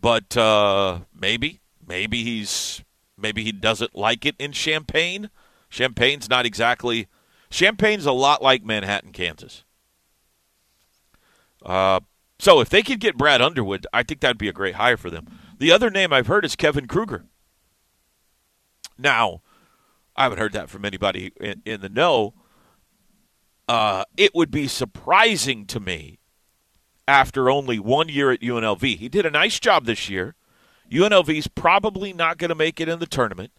[0.01, 2.83] But uh, maybe, maybe he's
[3.19, 5.31] maybe he doesn't like it in Champaign.
[5.69, 7.09] Champaign's not exactly
[7.55, 9.63] Champaign's a lot like Manhattan, Kansas.
[11.65, 12.01] Uh,
[12.39, 15.11] so if they could get Brad Underwood, I think that'd be a great hire for
[15.11, 15.27] them.
[15.59, 17.25] The other name I've heard is Kevin Kruger.
[18.99, 19.43] Now,
[20.17, 22.35] I haven't heard that from anybody in, in the know.
[23.69, 26.19] Uh, it would be surprising to me
[27.09, 28.99] after only one year at UNLV.
[28.99, 30.35] He did a nice job this year.
[30.91, 33.53] UNLV's probably not going to make it in the tournament,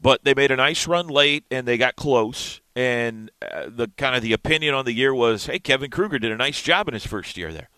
[0.00, 2.60] but they made a nice run late and they got close.
[2.76, 6.32] And uh, the kind of the opinion on the year was, hey, Kevin Kruger did
[6.32, 7.70] a nice job in his first year there.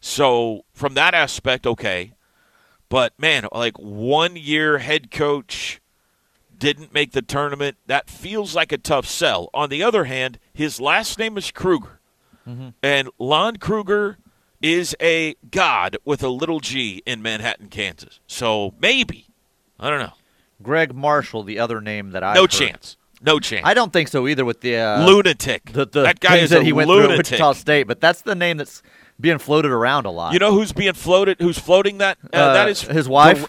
[0.00, 2.12] So from that aspect, okay.
[2.88, 5.80] But man, like one year head coach
[6.56, 7.76] didn't make the tournament.
[7.86, 9.48] That feels like a tough sell.
[9.54, 12.00] On the other hand, his last name is Kruger.
[12.48, 12.68] Mm-hmm.
[12.82, 14.18] And Lon Kruger
[14.60, 18.20] is a god with a little g in Manhattan, Kansas.
[18.26, 19.26] So maybe.
[19.78, 20.12] I don't know.
[20.62, 22.50] Gregg Marshall, the other name that I No heard.
[22.50, 22.96] chance.
[23.22, 23.66] No chance.
[23.66, 25.72] I don't think so either with the uh, lunatic.
[25.72, 27.08] The, the that guy is that he went lunatic.
[27.08, 28.82] through at Wichita State, but that's the name that's
[29.20, 30.32] being floated around a lot.
[30.32, 31.40] You know who's being floated?
[31.40, 32.18] Who's floating that?
[32.32, 33.42] Uh, Uh, that is his wife?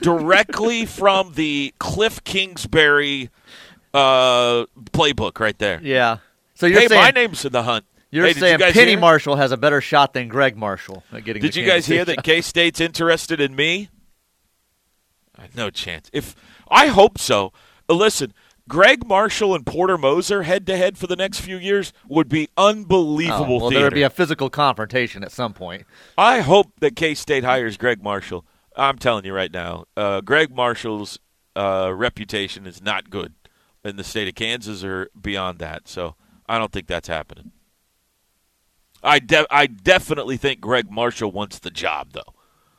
[0.02, 3.30] directly from the Cliff Kingsbury
[3.94, 5.80] uh, playbook, right there.
[5.82, 6.18] Yeah.
[6.54, 7.84] So you're hey, saying my name's in the hunt.
[8.10, 8.98] You're Hey, saying you Penny hear?
[9.00, 11.40] Marshall has a better shot than Gregg Marshall at getting.
[11.40, 13.88] Did you guys hear that K State's interested in me?
[15.56, 16.08] No chance.
[16.12, 16.36] If
[16.68, 17.52] I hope so.
[17.88, 18.32] Uh, Listen,
[18.68, 22.48] Gregg Marshall and Porter Moser head to head for the next few years would be
[22.56, 23.56] unbelievable.
[23.56, 25.84] Oh, well, there would be a physical confrontation at some point.
[26.16, 28.44] I hope that K State hires Gregg Marshall.
[28.76, 31.18] I'm telling you right now, uh, Gregg Marshall's
[31.56, 33.34] uh, reputation is not good
[33.84, 35.88] in the state of Kansas or beyond that.
[35.88, 36.14] So
[36.48, 37.52] I don't think that's happening.
[39.02, 42.34] I de- I definitely think Gregg Marshall wants the job though.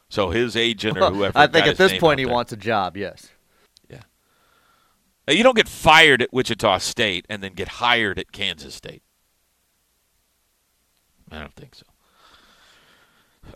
[0.09, 1.37] So his agent or whoever.
[1.37, 2.33] I think at his this point he there.
[2.33, 2.95] wants a job.
[2.95, 3.29] Yes.
[5.27, 9.03] Uh, You don't get fired at Wichita State and then get hired at Kansas State.
[11.31, 11.85] I don't think so.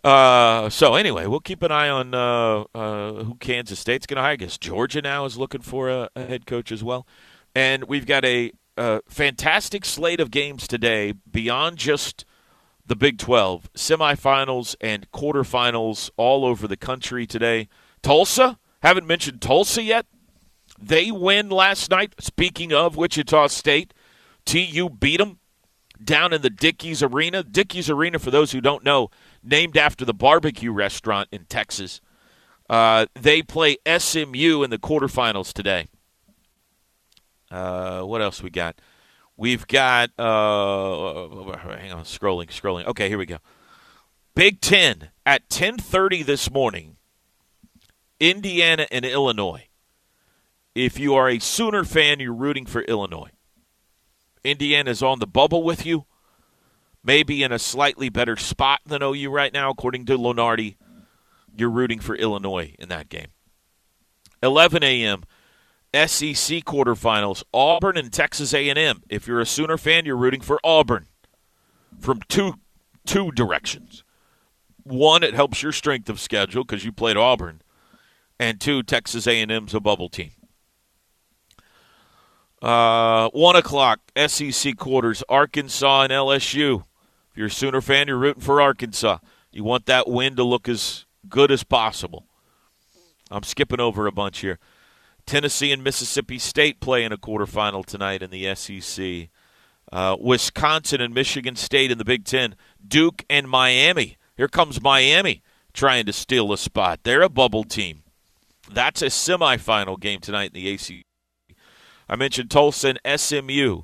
[0.03, 4.21] Uh, so anyway, we'll keep an eye on uh, uh, who Kansas State's going to
[4.21, 4.33] hire.
[4.33, 7.07] I guess Georgia now is looking for a, a head coach as well,
[7.55, 12.25] and we've got a, uh fantastic slate of games today beyond just
[12.85, 17.67] the Big 12 semifinals and quarterfinals all over the country today.
[18.03, 20.05] Tulsa, haven't mentioned Tulsa yet.
[20.77, 22.13] They win last night.
[22.19, 23.93] Speaking of Wichita State,
[24.45, 25.39] TU beat them
[26.03, 27.43] down in the Dickies Arena.
[27.43, 29.09] Dickies Arena, for those who don't know,
[29.43, 32.01] named after the barbecue restaurant in Texas.
[32.69, 35.87] Uh, they play SMU in the quarterfinals today.
[37.49, 38.79] Uh, what else we got?
[39.37, 40.09] We've got.
[40.19, 42.85] Uh, hang on, scrolling, scrolling.
[42.87, 43.37] Okay, here we go.
[44.35, 46.97] Big Ten at ten thirty this morning.
[48.19, 49.67] Indiana and Illinois.
[50.77, 53.31] If you are a Sooner fan, you're rooting for Illinois.
[54.43, 56.05] Indiana's on the bubble with you,
[57.03, 60.75] maybe in a slightly better spot than OU right now, according to Lunardi.
[61.55, 63.29] You're rooting for Illinois in that game.
[64.43, 65.23] 11 a.m.
[65.95, 69.01] SEC quarterfinals, Auburn and Texas A&M.
[69.09, 71.07] If you're a Sooner fan, you're rooting for Auburn
[71.99, 72.53] from two
[73.03, 74.03] two directions.
[74.83, 77.63] One, it helps your strength of schedule because you played Auburn,
[78.39, 80.33] and two, Texas A&M's a bubble team.
[82.61, 86.83] Uh, one o'clock, SEC quarters, Arkansas and LSU.
[87.31, 89.19] If you're a Sooner fan, you're rooting for Arkansas.
[89.51, 92.25] You want that win to look as good as possible.
[93.29, 94.59] I'm skipping over a bunch here.
[95.25, 99.29] Tennessee and Mississippi State play in a quarterfinal tonight in the SEC.
[99.91, 102.55] Uh, Wisconsin and Michigan State in the Big Ten.
[102.85, 104.17] Duke and Miami.
[104.35, 105.41] Here comes Miami
[105.73, 107.01] trying to steal a spot.
[107.03, 108.03] They're a bubble team.
[108.71, 111.06] That's a semifinal game tonight in the ACC.
[112.09, 113.83] I mentioned Tulsa and SMU.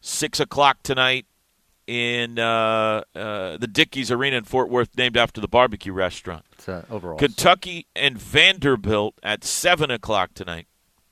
[0.00, 1.26] Six o'clock tonight
[1.86, 6.44] in uh, uh, the Dickies Arena in Fort Worth, named after the barbecue restaurant.
[6.66, 7.18] Uh, overall.
[7.18, 10.68] Kentucky and Vanderbilt at seven o'clock tonight.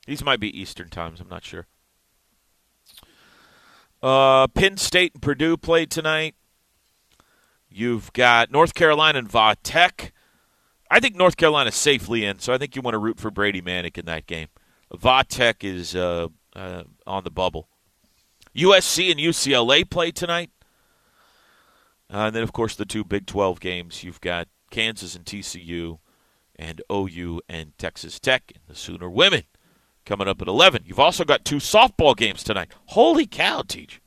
[0.07, 1.19] These might be Eastern times.
[1.19, 1.67] I'm not sure.
[4.01, 6.35] Uh, Penn State and Purdue play tonight.
[7.69, 10.13] You've got North Carolina and Va Tech.
[10.89, 13.61] I think North Carolina's safely in, so I think you want to root for Brady
[13.61, 14.47] Manek in that game.
[14.97, 17.67] Va Tech is uh, uh, on the bubble.
[18.55, 20.49] USC and UCLA play tonight.
[22.11, 24.03] Uh, and then, of course, the two Big 12 games.
[24.03, 25.99] You've got Kansas and TCU
[26.55, 29.43] and OU and Texas Tech and the Sooner women
[30.05, 30.83] coming up at 11.
[30.85, 32.71] You've also got two softball games tonight.
[32.87, 34.01] Holy cow, Teach.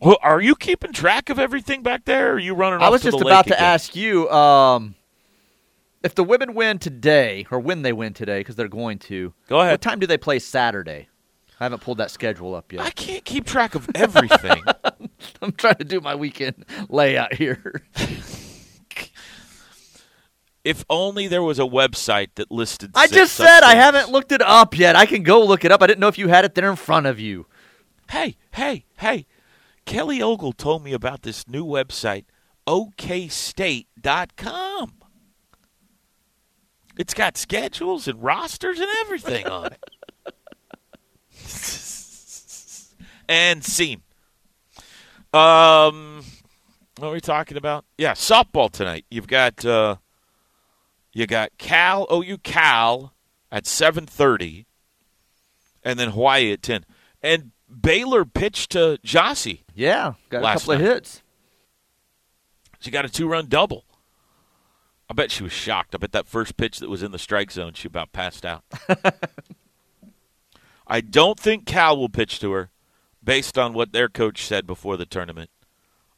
[0.00, 2.32] Well, are you keeping track of everything back there?
[2.32, 4.96] Are you running I was just about to ask you um,
[6.02, 9.34] if the women win today, or when they win today, because they're going to.
[9.48, 9.72] Go ahead.
[9.72, 11.08] What time do they play Saturday?
[11.60, 12.82] I haven't pulled that schedule up yet.
[12.82, 14.62] I can't keep track of everything.
[15.42, 17.82] I'm trying to do my weekend layout here.
[20.64, 22.92] If only there was a website that listed.
[22.94, 24.94] I just said I haven't looked it up yet.
[24.94, 25.82] I can go look it up.
[25.82, 27.46] I didn't know if you had it there in front of you.
[28.10, 29.26] Hey, hey, hey!
[29.86, 32.26] Kelly Ogle told me about this new website,
[32.68, 35.01] OKState.com.
[36.98, 39.84] It's got schedules and rosters and everything on it.
[43.28, 44.02] and scene.
[45.32, 46.22] Um,
[46.98, 47.84] what are we talking about?
[47.96, 49.06] Yeah, softball tonight.
[49.10, 49.96] You've got uh,
[51.12, 53.14] you got Cal OU Cal
[53.50, 54.66] at seven thirty,
[55.82, 56.84] and then Hawaii at ten.
[57.22, 59.60] And Baylor pitched to Jossie.
[59.74, 60.86] Yeah, got a couple of night.
[60.88, 61.22] hits.
[62.80, 63.84] She got a two run double.
[65.12, 65.94] I bet she was shocked.
[65.94, 68.64] I bet that first pitch that was in the strike zone, she about passed out.
[70.86, 72.70] I don't think Cal will pitch to her
[73.22, 75.50] based on what their coach said before the tournament.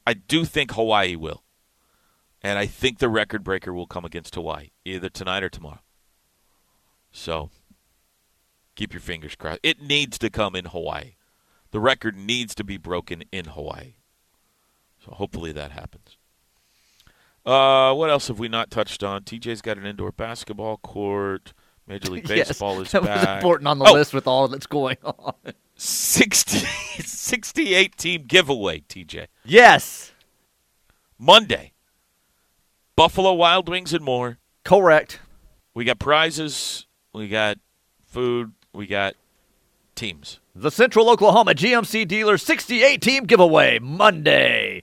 [0.07, 1.43] I do think Hawaii will.
[2.41, 5.83] And I think the record breaker will come against Hawaii, either tonight or tomorrow.
[7.11, 7.51] So
[8.77, 9.59] keep your fingers crossed.
[9.65, 11.17] It needs to come in Hawaii.
[11.73, 13.95] The record needs to be broken in Hawaii.
[15.05, 16.17] So hopefully that happens.
[17.45, 19.23] Uh, what else have we not touched on?
[19.23, 21.53] TJ's got an indoor basketball court.
[21.87, 24.67] Major League Yes, Baseball is that was important on the Oh, list with all that's
[24.67, 25.35] going on.
[25.77, 26.59] 60,
[27.03, 29.27] 68 team giveaway, TJ.
[29.45, 30.13] Yes.
[31.19, 31.73] Monday.
[32.97, 34.39] Buffalo Wild Wings and more.
[34.65, 35.21] Correct.
[35.75, 36.87] We got prizes.
[37.13, 37.59] We got
[38.07, 38.53] food.
[38.73, 39.15] We got
[39.95, 40.39] teams.
[40.55, 44.83] The Central Oklahoma GMC Dealer 68 team giveaway Monday.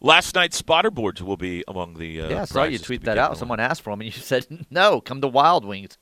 [0.00, 3.18] Last night's spotter boards will be among the uh, yeah, I saw you tweet that
[3.18, 3.30] out.
[3.30, 3.38] away.
[3.38, 5.00] Someone asked for them, and you said no.
[5.00, 5.98] Come to Wild Wings.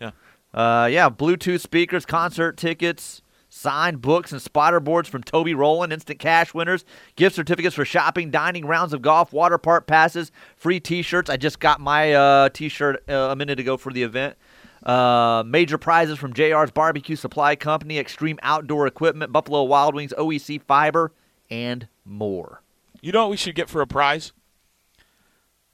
[0.00, 0.10] Yeah.
[0.52, 5.92] Uh, yeah, Bluetooth speakers, concert tickets, signed books, and spotter boards from Toby Rowland.
[5.92, 6.84] Instant cash winners,
[7.14, 11.30] gift certificates for shopping, dining, rounds of golf, water park passes, free T-shirts.
[11.30, 14.36] I just got my uh, T-shirt uh, a minute ago for the event.
[14.82, 20.60] Uh, major prizes from JR's Barbecue Supply Company, Extreme Outdoor Equipment, Buffalo Wild Wings, OEC
[20.62, 21.12] Fiber,
[21.48, 22.60] and more.
[23.04, 24.32] You know what we should get for a prize?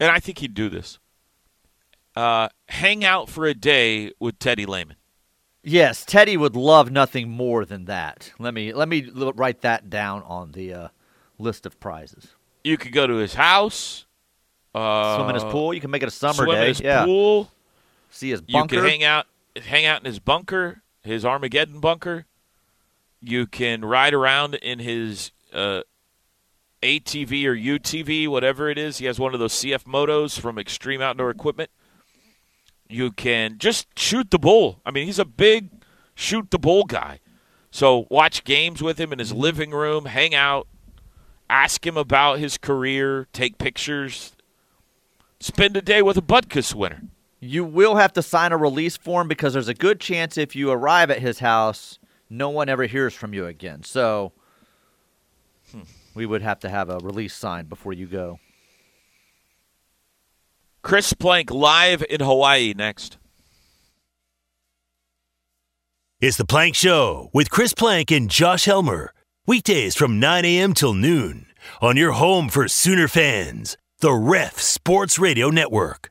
[0.00, 0.98] And I think he'd do this.
[2.16, 4.96] Uh, hang out for a day with Teddy Lehman.
[5.62, 8.32] Yes, Teddy would love nothing more than that.
[8.40, 10.88] Let me let me write that down on the uh,
[11.38, 12.34] list of prizes.
[12.64, 14.06] You could go to his house.
[14.74, 15.72] Uh, swim in his pool.
[15.72, 16.62] You can make it a summer swim day.
[16.62, 17.04] in his yeah.
[17.04, 17.48] pool.
[18.10, 22.26] See his You can hang out, hang out in his bunker, his Armageddon bunker.
[23.22, 25.82] You can ride around in his uh,
[26.82, 28.98] ATV or UTV, whatever it is.
[28.98, 31.70] He has one of those CF motos from Extreme Outdoor Equipment.
[32.88, 34.80] You can just shoot the bull.
[34.84, 35.70] I mean, he's a big
[36.14, 37.20] shoot the bull guy.
[37.70, 40.66] So watch games with him in his living room, hang out,
[41.48, 44.32] ask him about his career, take pictures,
[45.38, 47.02] spend a day with a Butkus winner.
[47.38, 50.70] You will have to sign a release form because there's a good chance if you
[50.70, 53.82] arrive at his house, no one ever hears from you again.
[53.84, 54.32] So.
[56.14, 58.38] We would have to have a release signed before you go.
[60.82, 63.18] Chris Plank live in Hawaii next.
[66.20, 69.12] It's the Plank Show with Chris Plank and Josh Helmer.
[69.46, 70.74] Weekdays from 9 a.m.
[70.74, 71.46] till noon
[71.80, 76.10] on your home for Sooner fans, the Ref Sports Radio Network.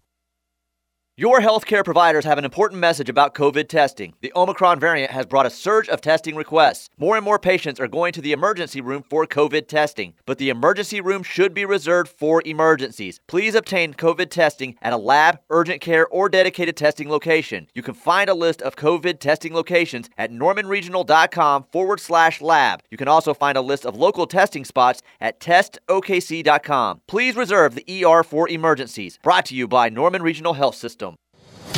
[1.20, 4.14] Your healthcare providers have an important message about COVID testing.
[4.22, 6.90] The Omicron variant has brought a surge of testing requests.
[6.98, 10.48] More and more patients are going to the emergency room for COVID testing, but the
[10.48, 13.20] emergency room should be reserved for emergencies.
[13.28, 17.68] Please obtain COVID testing at a lab, urgent care, or dedicated testing location.
[17.74, 22.82] You can find a list of COVID testing locations at normanregional.com forward slash lab.
[22.90, 27.02] You can also find a list of local testing spots at testokc.com.
[27.08, 29.20] Please reserve the ER for emergencies.
[29.22, 31.09] Brought to you by Norman Regional Health System.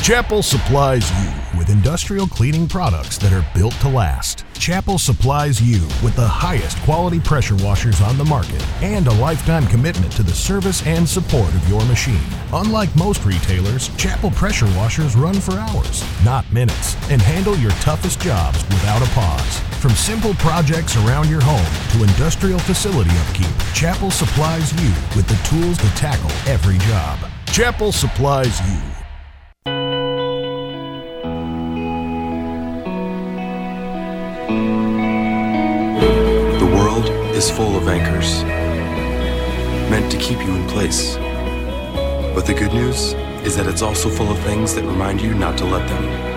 [0.02, 4.44] Chapel supplies you with industrial cleaning products that are built to last.
[4.54, 9.64] Chapel supplies you with the highest quality pressure washers on the market and a lifetime
[9.68, 12.18] commitment to the service and support of your machine.
[12.52, 18.20] Unlike most retailers, Chapel pressure washers run for hours, not minutes, and handle your toughest
[18.20, 19.60] jobs without a pause.
[19.78, 25.38] From simple projects around your home to industrial facility upkeep, Chapel supplies you with the
[25.48, 27.20] tools to tackle every job.
[27.46, 29.01] Chapel supplies you.
[29.64, 29.70] The
[36.74, 37.06] world
[37.36, 38.42] is full of anchors,
[39.90, 41.16] meant to keep you in place.
[42.34, 43.12] But the good news
[43.44, 46.32] is that it's also full of things that remind you not to let them.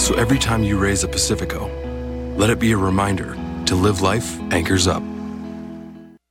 [0.00, 1.70] So every time you raise a Pacifico,
[2.36, 5.02] let it be a reminder to live life anchors up.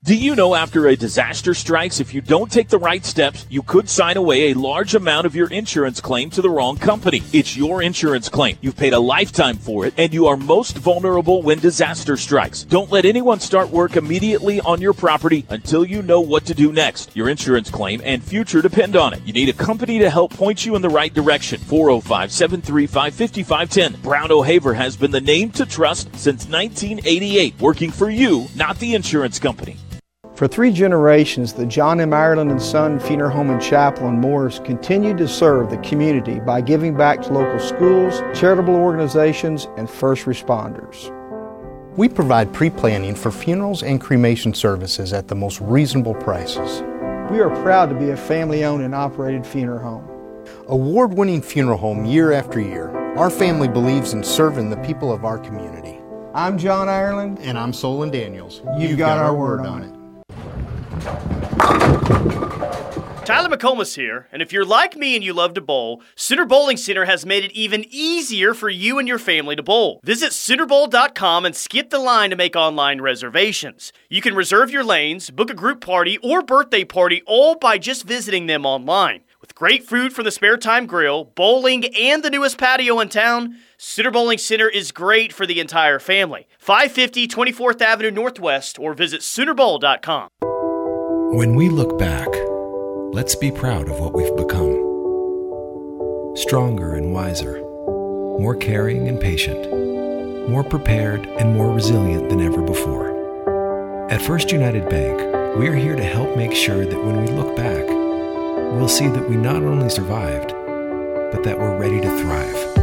[0.07, 3.61] Do you know after a disaster strikes, if you don't take the right steps, you
[3.61, 7.21] could sign away a large amount of your insurance claim to the wrong company?
[7.33, 8.57] It's your insurance claim.
[8.61, 12.63] You've paid a lifetime for it, and you are most vulnerable when disaster strikes.
[12.63, 16.71] Don't let anyone start work immediately on your property until you know what to do
[16.71, 17.13] next.
[17.13, 19.21] Your insurance claim and future depend on it.
[19.25, 21.59] You need a company to help point you in the right direction.
[21.59, 24.01] 405 735 5510.
[24.03, 28.95] Brown O'Haver has been the name to trust since 1988, working for you, not the
[28.95, 29.75] insurance company.
[30.37, 32.13] For three generations, the John M.
[32.13, 36.61] Ireland and Son Funeral Home and Chapel in Morris continued to serve the community by
[36.61, 41.11] giving back to local schools, charitable organizations, and first responders.
[41.97, 46.83] We provide pre planning for funerals and cremation services at the most reasonable prices.
[47.31, 50.45] We are proud to be a family owned and operated funeral home.
[50.67, 55.25] Award winning funeral home year after year, our family believes in serving the people of
[55.25, 55.97] our community.
[56.35, 57.39] I'm John Ireland.
[57.41, 58.61] And I'm Solon Daniels.
[58.77, 59.96] You've, You've got, got, our word on it.
[63.27, 66.77] Tyler McComas here, and if you're like me and you love to bowl, Sooner Bowling
[66.77, 69.99] Center has made it even easier for you and your family to bowl.
[70.05, 73.91] Visit SoonerBowl.com and skip the line to make online reservations.
[74.07, 78.05] You can reserve your lanes, book a group party or birthday party all by just
[78.05, 79.23] visiting them online.
[79.41, 83.57] With great food from the Spare Time Grill, bowling, and the newest patio in town,
[83.77, 86.47] Sooner Bowling Center is great for the entire family.
[86.59, 90.29] 550 24th Avenue Northwest or visit SoonerBowl.com.
[91.31, 92.29] When we look back,
[93.11, 94.71] let's be proud of what we've become.
[96.37, 97.59] Stronger and wiser,
[98.39, 99.69] more caring and patient,
[100.49, 104.09] more prepared and more resilient than ever before.
[104.09, 105.19] At First United Bank,
[105.57, 107.85] we're here to help make sure that when we look back,
[108.77, 110.53] we'll see that we not only survived,
[111.33, 112.77] but that we're ready to thrive.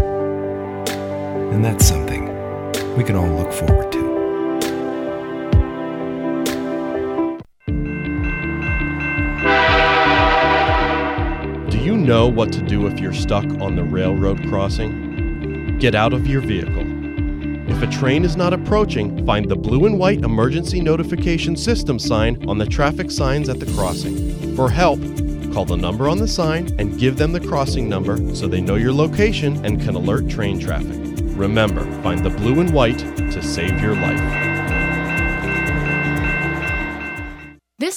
[1.54, 2.26] And that's something
[2.94, 4.03] we can all look forward to.
[12.04, 15.78] Know what to do if you're stuck on the railroad crossing?
[15.78, 16.84] Get out of your vehicle.
[17.70, 22.46] If a train is not approaching, find the blue and white emergency notification system sign
[22.46, 24.54] on the traffic signs at the crossing.
[24.54, 25.00] For help,
[25.52, 28.74] call the number on the sign and give them the crossing number so they know
[28.74, 30.98] your location and can alert train traffic.
[31.36, 34.53] Remember, find the blue and white to save your life.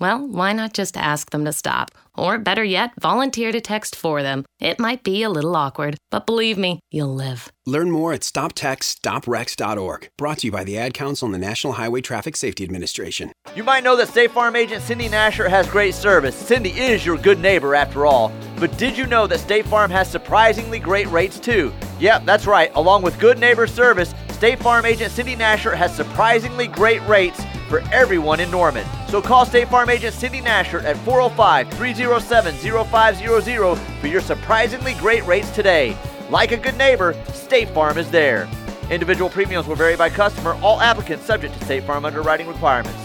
[0.00, 1.92] Well, why not just ask them to stop?
[2.16, 4.44] Or better yet, volunteer to text for them.
[4.60, 7.52] It might be a little awkward, but believe me, you'll live.
[7.64, 10.08] Learn more at stoptextsstopwrecks.org.
[10.18, 13.32] Brought to you by the Ad Council and the National Highway Traffic Safety Administration.
[13.54, 16.34] You might know that State Farm agent Cindy Nasher has great service.
[16.34, 18.32] Cindy is your good neighbor after all.
[18.58, 21.72] But did you know that State Farm has surprisingly great rates too?
[22.00, 22.70] Yep, that's right.
[22.74, 27.40] Along with good neighbor service, State Farm agent Cindy Nasher has surprisingly great rates
[27.74, 28.86] for everyone in Norman.
[29.08, 35.26] So call State Farm agent Cindy Nasher at 405 307 0500 for your surprisingly great
[35.26, 35.96] rates today.
[36.30, 38.48] Like a good neighbor, State Farm is there.
[38.90, 42.96] Individual premiums will vary by customer, all applicants subject to State Farm underwriting requirements.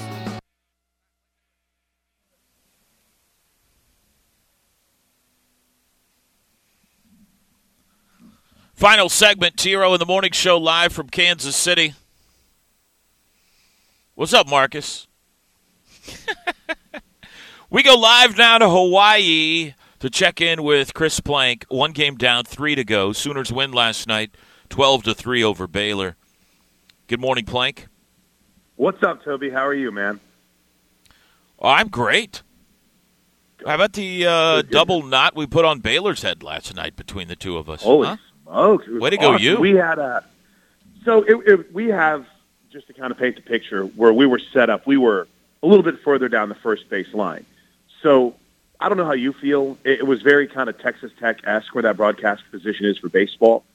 [8.75, 11.95] Final segment, T Row in the Morning Show live from Kansas City.
[14.19, 15.07] What's up, Marcus?
[17.69, 21.65] we go live now to Hawaii to check in with Chris Plank.
[21.69, 23.13] One game down, three to go.
[23.13, 24.35] Sooners win last night,
[24.67, 26.17] twelve to three over Baylor.
[27.07, 27.87] Good morning, Plank.
[28.75, 29.51] What's up, Toby?
[29.51, 30.19] How are you, man?
[31.57, 32.43] Oh, I'm great.
[33.65, 37.37] How about the uh, double knot we put on Baylor's head last night between the
[37.37, 37.83] two of us?
[37.83, 38.17] Holy huh?
[38.43, 38.83] smokes!
[38.85, 39.43] Way to go, awesome.
[39.45, 39.59] you!
[39.61, 40.25] We had a
[41.05, 42.25] so it, it, we have
[42.71, 45.27] just to kind of paint the picture, where we were set up, we were
[45.63, 47.45] a little bit further down the first base line.
[48.01, 48.35] So
[48.79, 49.77] I don't know how you feel.
[49.83, 53.65] It, was very kind of Texas Tech esque where that broadcast position is for baseball.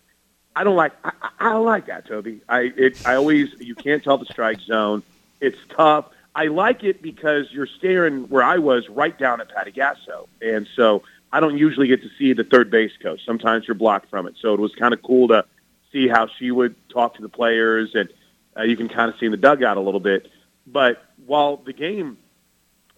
[0.56, 0.92] I don't like.
[1.04, 2.40] I, I don't like that, Toby.
[2.48, 5.02] I it, I always you can't tell the strike zone.
[5.40, 6.06] It's tough.
[6.34, 10.66] I like it because you're staring where I was, right down at Patty Gasso, and
[10.74, 13.24] so I don't usually get to see the third base coach.
[13.24, 15.44] Sometimes you're blocked from it, so it was kind of cool to
[15.92, 18.08] see how she would talk to the players and
[18.56, 20.28] uh, you can kind of see in the dugout a little bit.
[20.66, 22.16] But while the game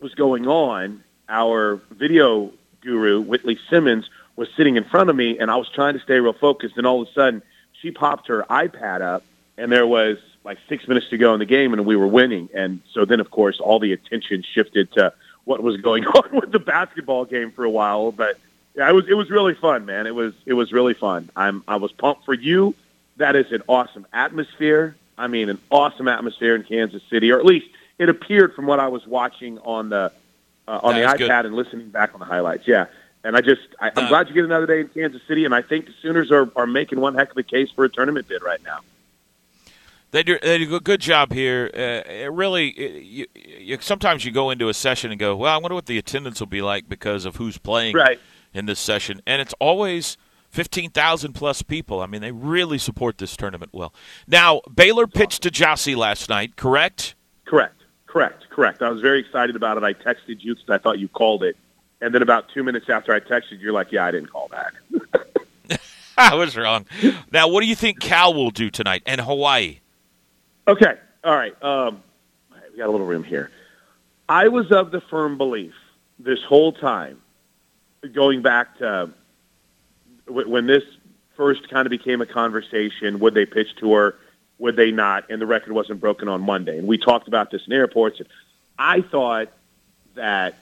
[0.00, 5.50] was going on, our video guru, Whitley Simmons, was sitting in front of me, and
[5.50, 6.76] I was trying to stay real focused.
[6.76, 7.42] And all of a sudden,
[7.80, 9.24] she popped her iPad up,
[9.56, 12.48] and there was like six minutes to go in the game, and we were winning.
[12.54, 15.12] And so then, of course, all the attention shifted to
[15.44, 18.12] what was going on with the basketball game for a while.
[18.12, 18.38] But
[18.74, 20.06] yeah, it was it was really fun, man.
[20.06, 21.30] It was it was really fun.
[21.34, 22.74] I'm I was pumped for you.
[23.16, 24.94] That is an awesome atmosphere.
[25.18, 27.66] I mean, an awesome atmosphere in Kansas City, or at least
[27.98, 30.12] it appeared from what I was watching on the
[30.68, 31.46] uh, on That the iPad good.
[31.46, 32.66] and listening back on the highlights.
[32.66, 32.86] Yeah,
[33.24, 35.54] and I just I, I'm Uh, glad you get another day in Kansas City, and
[35.54, 38.28] I think the Sooners are are making one heck of a case for a tournament
[38.28, 38.80] bid right now.
[40.12, 41.68] They do, they do a good job here.
[41.74, 45.52] Uh, it really, it, you, you, sometimes you go into a session and go, "Well,
[45.52, 48.18] I wonder what the attendance will be like because of who's playing Right.
[48.54, 50.16] in this session," and it's always
[50.50, 52.00] fifteen thousand plus people.
[52.00, 53.92] I mean, they really support this tournament well.
[54.26, 57.14] Now, Baylor pitched to Jossie last night, correct?
[57.44, 58.82] Correct, correct, correct.
[58.82, 59.84] I was very excited about it.
[59.84, 61.56] I texted you because I thought you called it,
[62.00, 65.80] and then about two minutes after I texted, you're like, "Yeah, I didn't call that."
[66.18, 66.86] I was wrong.
[67.30, 69.80] Now, what do you think Cal will do tonight and Hawaii?
[70.66, 70.94] Okay.
[71.22, 71.62] All right.
[71.62, 72.02] Um,
[72.72, 73.50] we got a little room here.
[74.28, 75.74] I was of the firm belief
[76.18, 77.20] this whole time,
[78.12, 79.10] going back to
[80.26, 80.84] when this
[81.36, 83.18] first kind of became a conversation.
[83.20, 84.16] Would they pitch to her?
[84.58, 85.30] Would they not?
[85.30, 86.78] And the record wasn't broken on Monday.
[86.78, 88.20] And we talked about this in airports.
[88.78, 89.48] I thought
[90.14, 90.54] that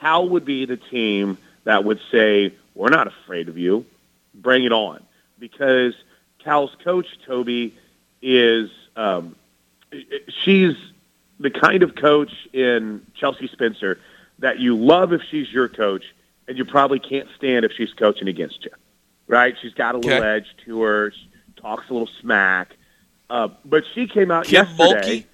[0.00, 3.84] Cal would be the team that would say, "We're not afraid of you.
[4.34, 5.02] Bring it on,"
[5.38, 5.94] because
[6.38, 7.74] Cal's coach Toby
[8.22, 9.34] is um,
[10.28, 10.76] she's
[11.40, 13.98] the kind of coach in Chelsea Spencer
[14.38, 16.04] that you love if she's your coach,
[16.48, 18.70] and you probably can't stand if she's coaching against you.
[19.28, 19.54] Right?
[19.60, 20.26] She's got a little Okay.
[20.26, 21.12] edge to her.
[21.12, 21.30] She
[21.60, 22.70] talks a little smack.
[23.30, 25.26] Uh, but she came out Kim yesterday.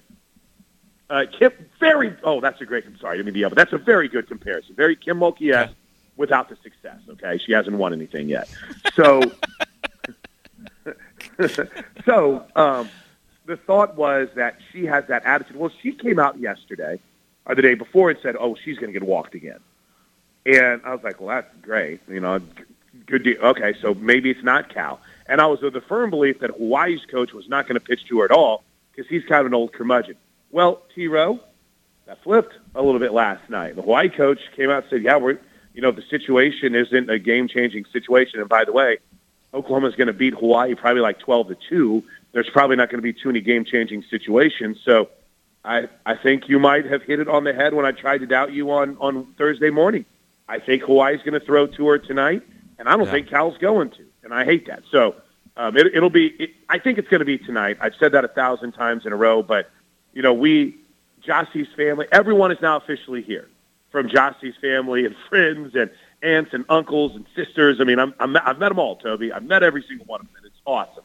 [1.09, 2.13] Uh, Kim, very.
[2.23, 2.85] Oh, that's a great.
[2.85, 3.55] I'm sorry, I didn't mean the other.
[3.55, 4.75] That's a very good comparison.
[4.75, 5.73] Very Kim Mulkey esque
[6.17, 6.97] without the success.
[7.07, 8.49] Okay, she hasn't won anything yet.
[8.95, 9.21] So,
[12.05, 12.89] so um,
[13.45, 15.55] the thought was that she has that attitude.
[15.57, 16.99] Well, she came out yesterday
[17.45, 19.59] or the day before and said, "Oh, she's going to get walked again."
[20.45, 22.01] And I was like, "Well, that's great.
[22.07, 22.39] You know,
[23.05, 23.41] good deal.
[23.41, 27.03] Okay, so maybe it's not Cal." And I was of the firm belief that Hawaii's
[27.05, 29.53] coach was not going to pitch to her at all because he's kind of an
[29.53, 30.15] old curmudgeon.
[30.51, 31.07] Well, T.
[31.07, 31.39] Rowe,
[32.05, 33.75] that flipped a little bit last night.
[33.75, 35.39] The Hawaii coach came out and said, "Yeah, we're,
[35.75, 38.39] you know, the situation isn't a game-changing situation.
[38.39, 38.99] And by the way,
[39.53, 42.03] Oklahoma's going to beat Hawaii probably like 12 to 2.
[42.31, 44.79] There's probably not going to be too many game-changing situations.
[44.85, 45.09] So
[45.65, 48.25] I, I think you might have hit it on the head when I tried to
[48.25, 50.05] doubt you on, on Thursday morning.
[50.47, 52.43] I think Hawaii's going to throw to her tonight,
[52.77, 53.11] and I don't Yeah.
[53.11, 54.83] think Cal's going to, and I hate that.
[54.91, 55.15] So
[55.57, 56.27] um, it, it'll be.
[56.39, 57.77] It, I think it's going to be tonight.
[57.81, 59.69] I've said that a thousand times in a row, but
[60.13, 60.75] you know, we,
[61.25, 63.47] Jossie's family, everyone is now officially here,
[63.91, 65.89] from Jossie's family and friends and
[66.21, 67.79] aunts and uncles and sisters.
[67.81, 69.31] I mean, I'm, I'm, I've met them all, Toby.
[69.31, 70.35] I've met every single one of them.
[70.37, 71.03] and It's awesome.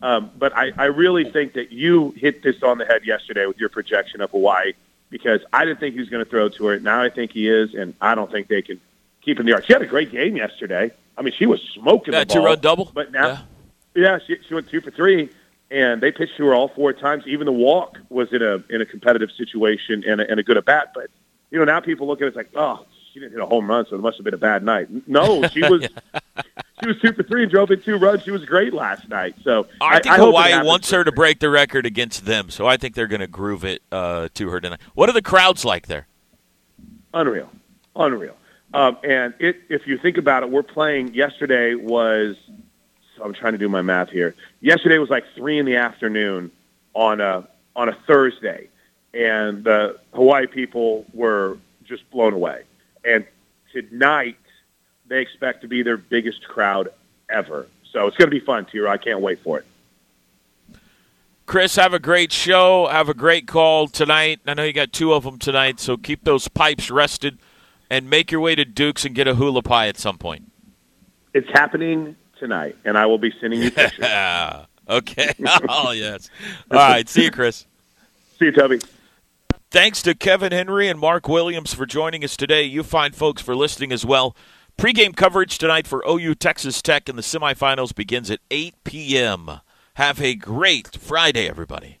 [0.00, 3.58] Um, but I, I really think that you hit this on the head yesterday with
[3.58, 4.72] your projection of Hawaii
[5.12, 6.80] because I didn't think he was going to throw to her.
[6.80, 8.80] Now I think he is, and I don't think they can
[9.20, 9.64] keep in the yard.
[9.66, 10.90] She had a great game yesterday.
[11.16, 12.42] I mean, she was smoking That the ball.
[12.42, 12.90] two-run double?
[12.92, 13.44] But now,
[13.94, 15.30] yeah, she, she went two for three,
[15.70, 17.24] and they pitched to her all four times.
[17.26, 20.56] Even the walk was in a in a competitive situation and a, and a good
[20.56, 20.92] at bat.
[20.94, 21.10] But
[21.50, 23.84] you know, now people look at it like, oh, she didn't hit a home run,
[23.90, 24.88] so it must have been a bad night.
[25.06, 25.86] No, she was
[26.82, 28.22] she was two for three and drove in two runs.
[28.22, 29.36] She was great last night.
[29.44, 32.50] So I think I hope it Hawaii wants her to break the record against them,
[32.50, 34.80] so I think they're going to groove it uh, to her tonight.
[34.94, 36.08] What are the crowds like there?
[37.14, 37.50] Unreal,
[37.94, 38.36] unreal.
[38.74, 41.14] Um, and it, if you think about it, we're playing.
[41.14, 42.36] Yesterday was.
[43.16, 44.34] So I'm trying to do my math here.
[44.60, 46.50] Yesterday was like three in the afternoon
[46.94, 48.68] on a on a Thursday,
[49.14, 52.62] and the Hawaii people were just blown away.
[53.04, 53.26] And
[53.72, 54.38] tonight
[55.06, 56.88] they expect to be their biggest crowd
[57.28, 57.66] ever.
[57.92, 58.90] So it's going to be fun, T Row.
[58.90, 59.66] I can't wait for it.
[61.44, 62.86] Chris, have a great show.
[62.86, 64.40] Have a great call tonight.
[64.46, 67.38] I know you got two of them tonight, so keep those pipes rested
[67.90, 70.50] and make your way to Duke's and get a hula pie at some point.
[71.34, 73.98] It's happening tonight, and I will be sending you pictures.
[73.98, 74.64] Yeah.
[74.88, 75.32] Okay.
[75.68, 76.30] oh, yes.
[76.70, 77.08] All right.
[77.08, 77.66] See you, Chris.
[78.38, 78.80] See you, Toby.
[79.70, 82.62] Thanks to Kevin Henry and Mark Williams for joining us today.
[82.62, 84.36] You fine folks for listening as well.
[84.76, 89.60] Pre-game coverage tonight for OU Texas Tech in the semifinals begins at 8 p.m.
[89.94, 91.98] Have a great Friday, everybody.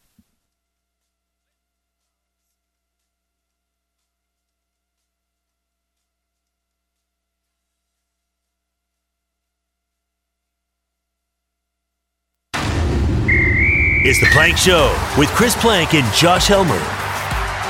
[14.04, 16.82] It's the Plank Show with Chris Plank and Josh Helmer.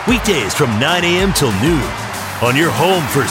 [0.09, 1.33] Weekdays from 9 a.m.
[1.35, 1.83] till noon
[2.43, 3.29] on your home for